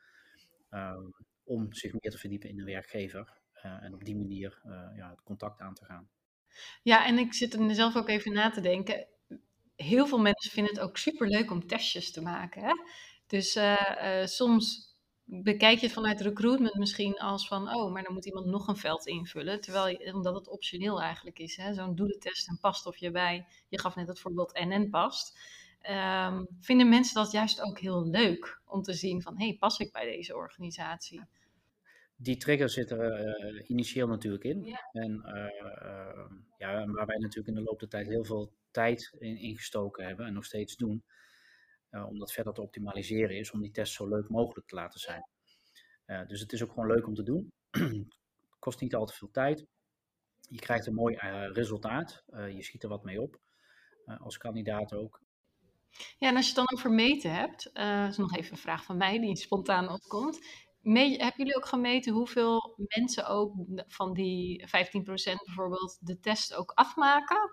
om 1.45 1.73
zich 1.73 1.93
meer 1.93 2.11
te 2.11 2.19
verdiepen 2.19 2.49
in 2.49 2.57
de 2.57 2.65
werkgever. 2.65 3.33
en 3.53 3.95
op 3.95 4.05
die 4.05 4.17
manier 4.17 4.61
ja, 4.97 5.11
het 5.11 5.23
contact 5.23 5.61
aan 5.61 5.75
te 5.75 5.85
gaan. 5.85 6.09
Ja, 6.83 7.07
en 7.07 7.19
ik 7.19 7.35
zit 7.35 7.55
er 7.55 7.75
zelf 7.75 7.97
ook 7.97 8.09
even 8.09 8.33
na 8.33 8.51
te 8.51 8.61
denken. 8.61 9.07
Heel 9.77 10.07
veel 10.07 10.19
mensen 10.19 10.51
vinden 10.51 10.75
het 10.75 10.83
ook 10.83 10.97
super 10.97 11.29
leuk 11.29 11.51
om 11.51 11.67
testjes 11.67 12.11
te 12.11 12.23
maken. 12.23 12.63
Hè? 12.63 12.73
Dus 13.27 13.57
uh, 13.57 13.91
uh, 14.03 14.27
soms 14.27 14.95
bekijk 15.25 15.79
je 15.79 15.85
het 15.85 15.95
vanuit 15.95 16.21
recruitment 16.21 16.75
misschien 16.75 17.19
als 17.19 17.49
van, 17.49 17.75
oh, 17.75 17.93
maar 17.93 18.03
dan 18.03 18.13
moet 18.13 18.27
iemand 18.27 18.47
nog 18.47 18.69
een 18.69 18.77
veld 18.77 19.07
invullen. 19.07 19.61
Terwijl, 19.61 20.15
omdat 20.15 20.35
het 20.35 20.49
optioneel 20.49 21.03
eigenlijk 21.03 21.39
is. 21.39 21.59
Zo'n 21.73 21.95
doe 21.95 22.09
de 22.09 22.19
test 22.19 22.49
en 22.49 22.59
past 22.61 22.87
of 22.87 22.97
je 22.97 23.11
bij, 23.11 23.47
je 23.69 23.81
gaf 23.81 23.95
net 23.95 24.09
het 24.09 24.21
voorbeeld 24.21 24.65
NN 24.65 24.89
past. 24.91 25.39
Um, 25.91 26.47
vinden 26.61 26.89
mensen 26.89 27.15
dat 27.15 27.31
juist 27.31 27.61
ook 27.61 27.79
heel 27.79 28.07
leuk 28.07 28.61
om 28.67 28.83
te 28.83 28.93
zien 28.93 29.23
van, 29.23 29.39
hey, 29.39 29.57
pas 29.59 29.79
ik 29.79 29.93
bij 29.93 30.05
deze 30.05 30.35
organisatie? 30.35 31.23
Die 32.25 32.37
trigger 32.37 32.69
zit 32.69 32.91
er 32.91 33.45
uh, 33.45 33.69
initieel 33.69 34.07
natuurlijk 34.07 34.45
in. 34.45 34.65
Ja. 34.65 34.89
En 34.93 35.11
uh, 35.11 36.37
ja, 36.59 36.87
waar 36.87 37.07
wij 37.07 37.19
natuurlijk 37.19 37.49
in 37.49 37.55
de 37.55 37.63
loop 37.63 37.79
der 37.79 37.89
tijd 37.89 38.07
heel 38.07 38.25
veel 38.25 38.53
tijd 38.71 39.15
in, 39.19 39.37
in 39.37 39.57
gestoken 39.57 40.07
hebben 40.07 40.27
en 40.27 40.33
nog 40.33 40.45
steeds 40.45 40.77
doen, 40.77 41.05
om 41.91 42.19
dat 42.19 42.33
verder 42.33 42.53
te 42.53 42.63
optimaliseren, 42.63 43.37
is 43.37 43.51
om 43.51 43.61
die 43.61 43.71
test 43.71 43.93
zo 43.93 44.09
leuk 44.09 44.29
mogelijk 44.29 44.67
te 44.67 44.75
laten 44.75 45.01
zijn. 45.01 45.29
dus 46.27 46.41
het 46.41 46.53
is 46.53 46.63
ook 46.63 46.73
gewoon 46.73 46.89
leuk 46.89 47.07
om 47.07 47.15
te 47.15 47.23
doen. 47.23 47.53
kost 48.59 48.81
niet 48.81 48.95
al 48.95 49.07
te 49.07 49.15
veel 49.15 49.31
tijd. 49.31 49.67
Je 50.49 50.59
krijgt 50.59 50.87
een 50.87 50.95
mooi 50.95 51.17
resultaat. 51.53 52.25
je 52.27 52.63
schiet 52.63 52.83
er 52.83 52.89
wat 52.89 53.05
mee 53.05 53.21
op. 53.21 53.41
als 54.19 54.39
kandidaat 54.39 54.93
ook. 54.93 55.23
Ja, 56.19 56.29
en 56.29 56.37
als 56.37 56.49
je 56.49 56.55
het 56.55 56.67
dan 56.67 56.79
over 56.79 56.91
meten 56.91 57.35
hebt, 57.35 57.71
dat 57.75 58.11
is 58.11 58.17
nog 58.17 58.37
even 58.37 58.53
een 58.53 58.59
vraag 58.59 58.85
van 58.85 58.97
mij 58.97 59.21
die 59.21 59.37
spontaan 59.37 59.89
opkomt 59.89 60.39
hebben 60.93 61.33
jullie 61.37 61.57
ook 61.57 61.67
gemeten 61.67 62.13
hoeveel 62.13 62.75
mensen 62.77 63.27
ook 63.27 63.55
van 63.87 64.13
die 64.13 64.67
15% 64.67 64.69
bijvoorbeeld 65.45 65.99
de 66.01 66.21
test 66.21 66.55
ook 66.55 66.71
afmaken? 66.71 67.51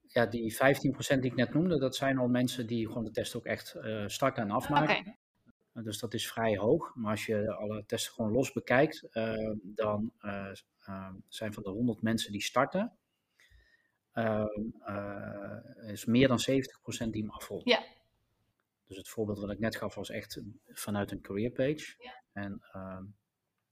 Ja, 0.00 0.26
die 0.26 0.54
15% 0.54 0.56
die 1.20 1.30
ik 1.30 1.34
net 1.34 1.54
noemde, 1.54 1.78
dat 1.78 1.96
zijn 1.96 2.18
al 2.18 2.28
mensen 2.28 2.66
die 2.66 2.86
gewoon 2.86 3.04
de 3.04 3.10
test 3.10 3.36
ook 3.36 3.44
echt 3.44 3.74
uh, 3.76 4.04
starten 4.06 4.42
en 4.42 4.50
afmaken. 4.50 4.98
Okay. 4.98 5.18
Dus 5.84 5.98
dat 5.98 6.14
is 6.14 6.28
vrij 6.28 6.56
hoog. 6.56 6.94
Maar 6.94 7.10
als 7.10 7.26
je 7.26 7.54
alle 7.54 7.84
testen 7.86 8.12
gewoon 8.12 8.32
los 8.32 8.52
bekijkt, 8.52 9.06
uh, 9.12 9.50
dan 9.62 10.12
uh, 10.20 10.52
zijn 11.28 11.52
van 11.52 11.62
de 11.62 11.70
100 11.70 12.02
mensen 12.02 12.32
die 12.32 12.42
starten, 12.42 12.92
is 15.86 16.04
meer 16.04 16.28
dan 16.28 16.38
70% 16.38 17.10
die 17.10 17.22
hem 17.22 17.30
afvolgt. 17.30 17.68
Ja, 17.68 17.84
dus 18.86 18.96
het 18.96 19.08
voorbeeld 19.08 19.40
wat 19.40 19.50
ik 19.50 19.58
net 19.58 19.76
gaf 19.76 19.94
was 19.94 20.10
echt 20.10 20.40
vanuit 20.66 21.10
een 21.10 21.20
careerpage. 21.20 21.94
Ja. 21.98 22.22
En 22.32 22.62
uh, 22.76 22.98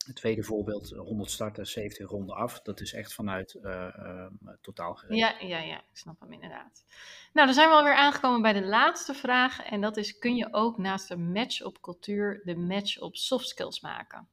het 0.07 0.17
tweede 0.17 0.43
voorbeeld, 0.43 0.91
100 0.91 1.31
starten, 1.31 1.67
70 1.67 2.09
ronden 2.11 2.37
af. 2.37 2.61
Dat 2.61 2.81
is 2.81 2.93
echt 2.93 3.15
vanuit 3.15 3.55
uh, 3.55 3.73
uh, 3.99 4.27
totaal 4.61 4.95
geregeld. 4.95 5.41
Ja, 5.41 5.47
ja, 5.47 5.59
ja, 5.59 5.79
ik 5.79 5.97
snap 5.97 6.21
hem 6.21 6.33
inderdaad. 6.33 6.85
Nou, 7.33 7.47
dan 7.47 7.55
zijn 7.55 7.69
we 7.69 7.75
alweer 7.75 7.95
aangekomen 7.95 8.43
bij 8.43 8.53
de 8.53 8.65
laatste 8.65 9.15
vraag. 9.15 9.63
En 9.63 9.81
dat 9.81 9.97
is, 9.97 10.19
kun 10.19 10.37
je 10.37 10.49
ook 10.51 10.79
naast 10.79 11.09
de 11.09 11.17
match 11.17 11.63
op 11.63 11.81
cultuur 11.81 12.41
de 12.45 12.57
match 12.57 13.01
op 13.01 13.17
soft 13.17 13.49
skills 13.49 13.81
maken? 13.81 14.29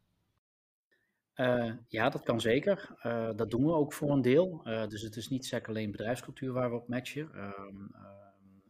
Uh, 1.36 1.74
ja, 1.88 2.10
dat 2.10 2.24
kan 2.24 2.42
zeker. 2.42 2.96
Uh, 3.04 3.30
dat 3.36 3.52
doen 3.52 3.66
we 3.66 3.72
ook 3.72 3.94
voor 3.94 4.12
een 4.12 4.22
deel. 4.22 4.62
Uh, 4.64 4.88
dus 4.88 5.02
het 5.02 5.16
is 5.16 5.30
niet 5.30 5.46
zeker 5.46 5.70
alleen 5.70 5.92
bedrijfscultuur 5.92 6.54
waar 6.54 6.70
we 6.70 6.76
op 6.76 6.88
matchen. 6.88 7.34
Ehm, 7.34 7.88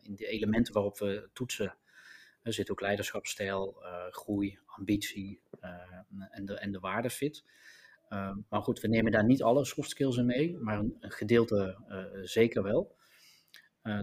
in 0.02 0.16
de 0.16 0.28
elementen 0.28 0.74
waarop 0.74 0.98
we 0.98 1.30
toetsen 1.34 1.78
er 2.42 2.54
zit 2.54 2.72
ook 2.72 2.82
leiderschapsstijl, 2.82 3.76
uh, 3.82 4.06
groei, 4.10 4.60
ambitie 4.66 5.42
uh, 5.62 5.70
en, 6.30 6.46
de, 6.46 6.54
en 6.54 6.72
de 6.72 6.80
waardefit. 6.80 7.44
Uh, 8.10 8.36
maar 8.50 8.62
goed, 8.62 8.80
we 8.80 8.88
nemen 8.88 9.12
daar 9.12 9.26
niet 9.26 9.44
alle 9.44 9.66
soft 9.66 9.90
skills 9.90 10.18
in 10.18 10.26
mee, 10.26 10.58
maar 10.58 10.80
een, 10.80 10.96
gedeelte 11.00 11.78
zeker 12.24 12.64
wel. 12.64 12.96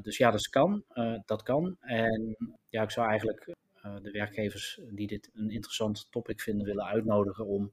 dus 0.03 0.16
ja, 0.16 0.31
dat 0.31 0.49
kan. 0.49 0.85
dat 1.25 1.42
kan. 1.42 1.77
En 1.81 2.37
ja, 2.68 2.83
ik 2.83 2.90
zou 2.90 3.09
eigenlijk 3.09 3.55
de 4.03 4.11
werkgevers 4.11 4.81
die 4.90 5.07
dit 5.07 5.31
een 5.35 5.51
interessant 5.51 6.07
topic 6.11 6.40
vinden 6.40 6.66
willen 6.66 6.85
uitnodigen 6.85 7.46
om 7.46 7.72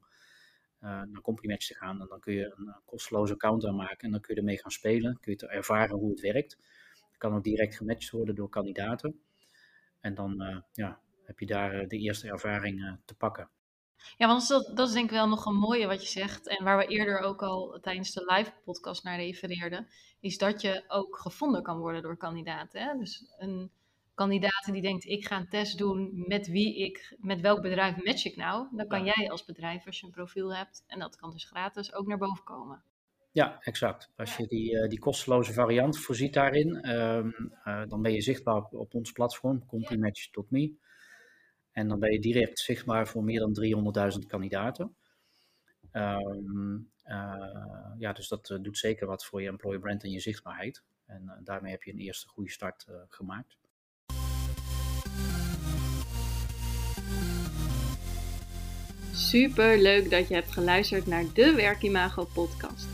naar 0.78 1.20
Complimatch 1.22 1.66
te 1.66 1.74
gaan. 1.74 2.00
En 2.00 2.06
dan 2.08 2.20
kun 2.20 2.34
je 2.34 2.54
een 2.56 2.74
kosteloze 2.84 3.32
account 3.32 3.66
aanmaken 3.66 3.98
en 3.98 4.10
dan 4.10 4.20
kun 4.20 4.34
je 4.34 4.40
ermee 4.40 4.58
gaan 4.58 4.70
spelen. 4.70 5.18
Kun 5.20 5.36
je 5.36 5.46
ervaren 5.46 5.96
hoe 5.96 6.10
het 6.10 6.20
werkt. 6.20 6.58
Kan 7.18 7.34
ook 7.34 7.44
direct 7.44 7.76
gematcht 7.76 8.10
worden 8.10 8.34
door 8.34 8.48
kandidaten. 8.48 9.20
En 10.04 10.14
dan 10.14 10.42
uh, 10.42 10.56
ja, 10.72 11.00
heb 11.24 11.38
je 11.38 11.46
daar 11.46 11.82
uh, 11.82 11.88
de 11.88 11.98
eerste 11.98 12.28
ervaring 12.28 12.80
uh, 12.80 12.92
te 13.04 13.14
pakken. 13.14 13.48
Ja, 14.16 14.26
want 14.26 14.48
dat, 14.48 14.76
dat, 14.76 14.88
is 14.88 14.94
denk 14.94 15.04
ik 15.04 15.16
wel 15.16 15.28
nog 15.28 15.46
een 15.46 15.56
mooie 15.56 15.86
wat 15.86 16.02
je 16.02 16.08
zegt. 16.08 16.48
En 16.48 16.64
waar 16.64 16.78
we 16.78 16.86
eerder 16.86 17.18
ook 17.18 17.42
al 17.42 17.78
tijdens 17.80 18.12
de 18.12 18.32
live 18.34 18.52
podcast 18.64 19.04
naar 19.04 19.18
refereerden. 19.18 19.88
Is 20.20 20.38
dat 20.38 20.60
je 20.60 20.84
ook 20.88 21.16
gevonden 21.16 21.62
kan 21.62 21.78
worden 21.78 22.02
door 22.02 22.16
kandidaten. 22.16 22.82
Hè? 22.82 22.98
Dus 22.98 23.34
een, 23.38 23.70
kandidaten 24.14 24.72
die 24.72 24.82
denkt, 24.82 25.04
ik 25.04 25.26
ga 25.26 25.36
een 25.36 25.48
test 25.48 25.78
doen 25.78 26.24
met 26.26 26.46
wie 26.46 26.76
ik, 26.76 27.16
met 27.18 27.40
welk 27.40 27.62
bedrijf 27.62 28.04
match 28.04 28.24
ik 28.24 28.36
nou, 28.36 28.66
dan 28.70 28.86
kan 28.86 29.04
jij 29.04 29.30
als 29.30 29.44
bedrijf, 29.44 29.86
als 29.86 30.00
je 30.00 30.06
een 30.06 30.12
profiel 30.12 30.54
hebt, 30.54 30.84
en 30.86 30.98
dat 30.98 31.16
kan 31.16 31.30
dus 31.30 31.44
gratis, 31.44 31.94
ook 31.94 32.06
naar 32.06 32.18
boven 32.18 32.44
komen. 32.44 32.82
Ja, 33.34 33.60
exact. 33.60 34.10
Als 34.16 34.36
je 34.36 34.46
die, 34.46 34.72
uh, 34.72 34.88
die 34.88 34.98
kosteloze 34.98 35.52
variant 35.52 35.98
voorziet 35.98 36.32
daarin, 36.32 36.90
um, 36.96 37.52
uh, 37.64 37.82
dan 37.86 38.02
ben 38.02 38.12
je 38.12 38.20
zichtbaar 38.20 38.56
op, 38.56 38.74
op 38.74 38.94
ons 38.94 39.12
platform, 39.12 39.66
CompliMatch.me. 39.66 40.74
En 41.70 41.88
dan 41.88 41.98
ben 41.98 42.12
je 42.12 42.20
direct 42.20 42.58
zichtbaar 42.58 43.08
voor 43.08 43.24
meer 43.24 43.40
dan 43.40 43.54
300.000 44.12 44.26
kandidaten. 44.26 44.96
Um, 45.92 46.90
uh, 47.04 47.92
ja, 47.98 48.12
dus 48.12 48.28
dat 48.28 48.58
doet 48.62 48.78
zeker 48.78 49.06
wat 49.06 49.24
voor 49.24 49.42
je 49.42 49.48
employer 49.48 49.80
brand 49.80 50.02
en 50.02 50.10
je 50.10 50.20
zichtbaarheid. 50.20 50.82
En 51.06 51.40
daarmee 51.44 51.72
heb 51.72 51.82
je 51.82 51.92
een 51.92 51.98
eerste 51.98 52.28
goede 52.28 52.50
start 52.50 52.86
gemaakt. 53.08 53.56
Super 59.12 59.78
leuk 59.78 60.10
dat 60.10 60.28
je 60.28 60.34
hebt 60.34 60.52
geluisterd 60.52 61.06
naar 61.06 61.24
de 61.34 61.54
Werkimago 61.54 62.24
podcast. 62.24 62.93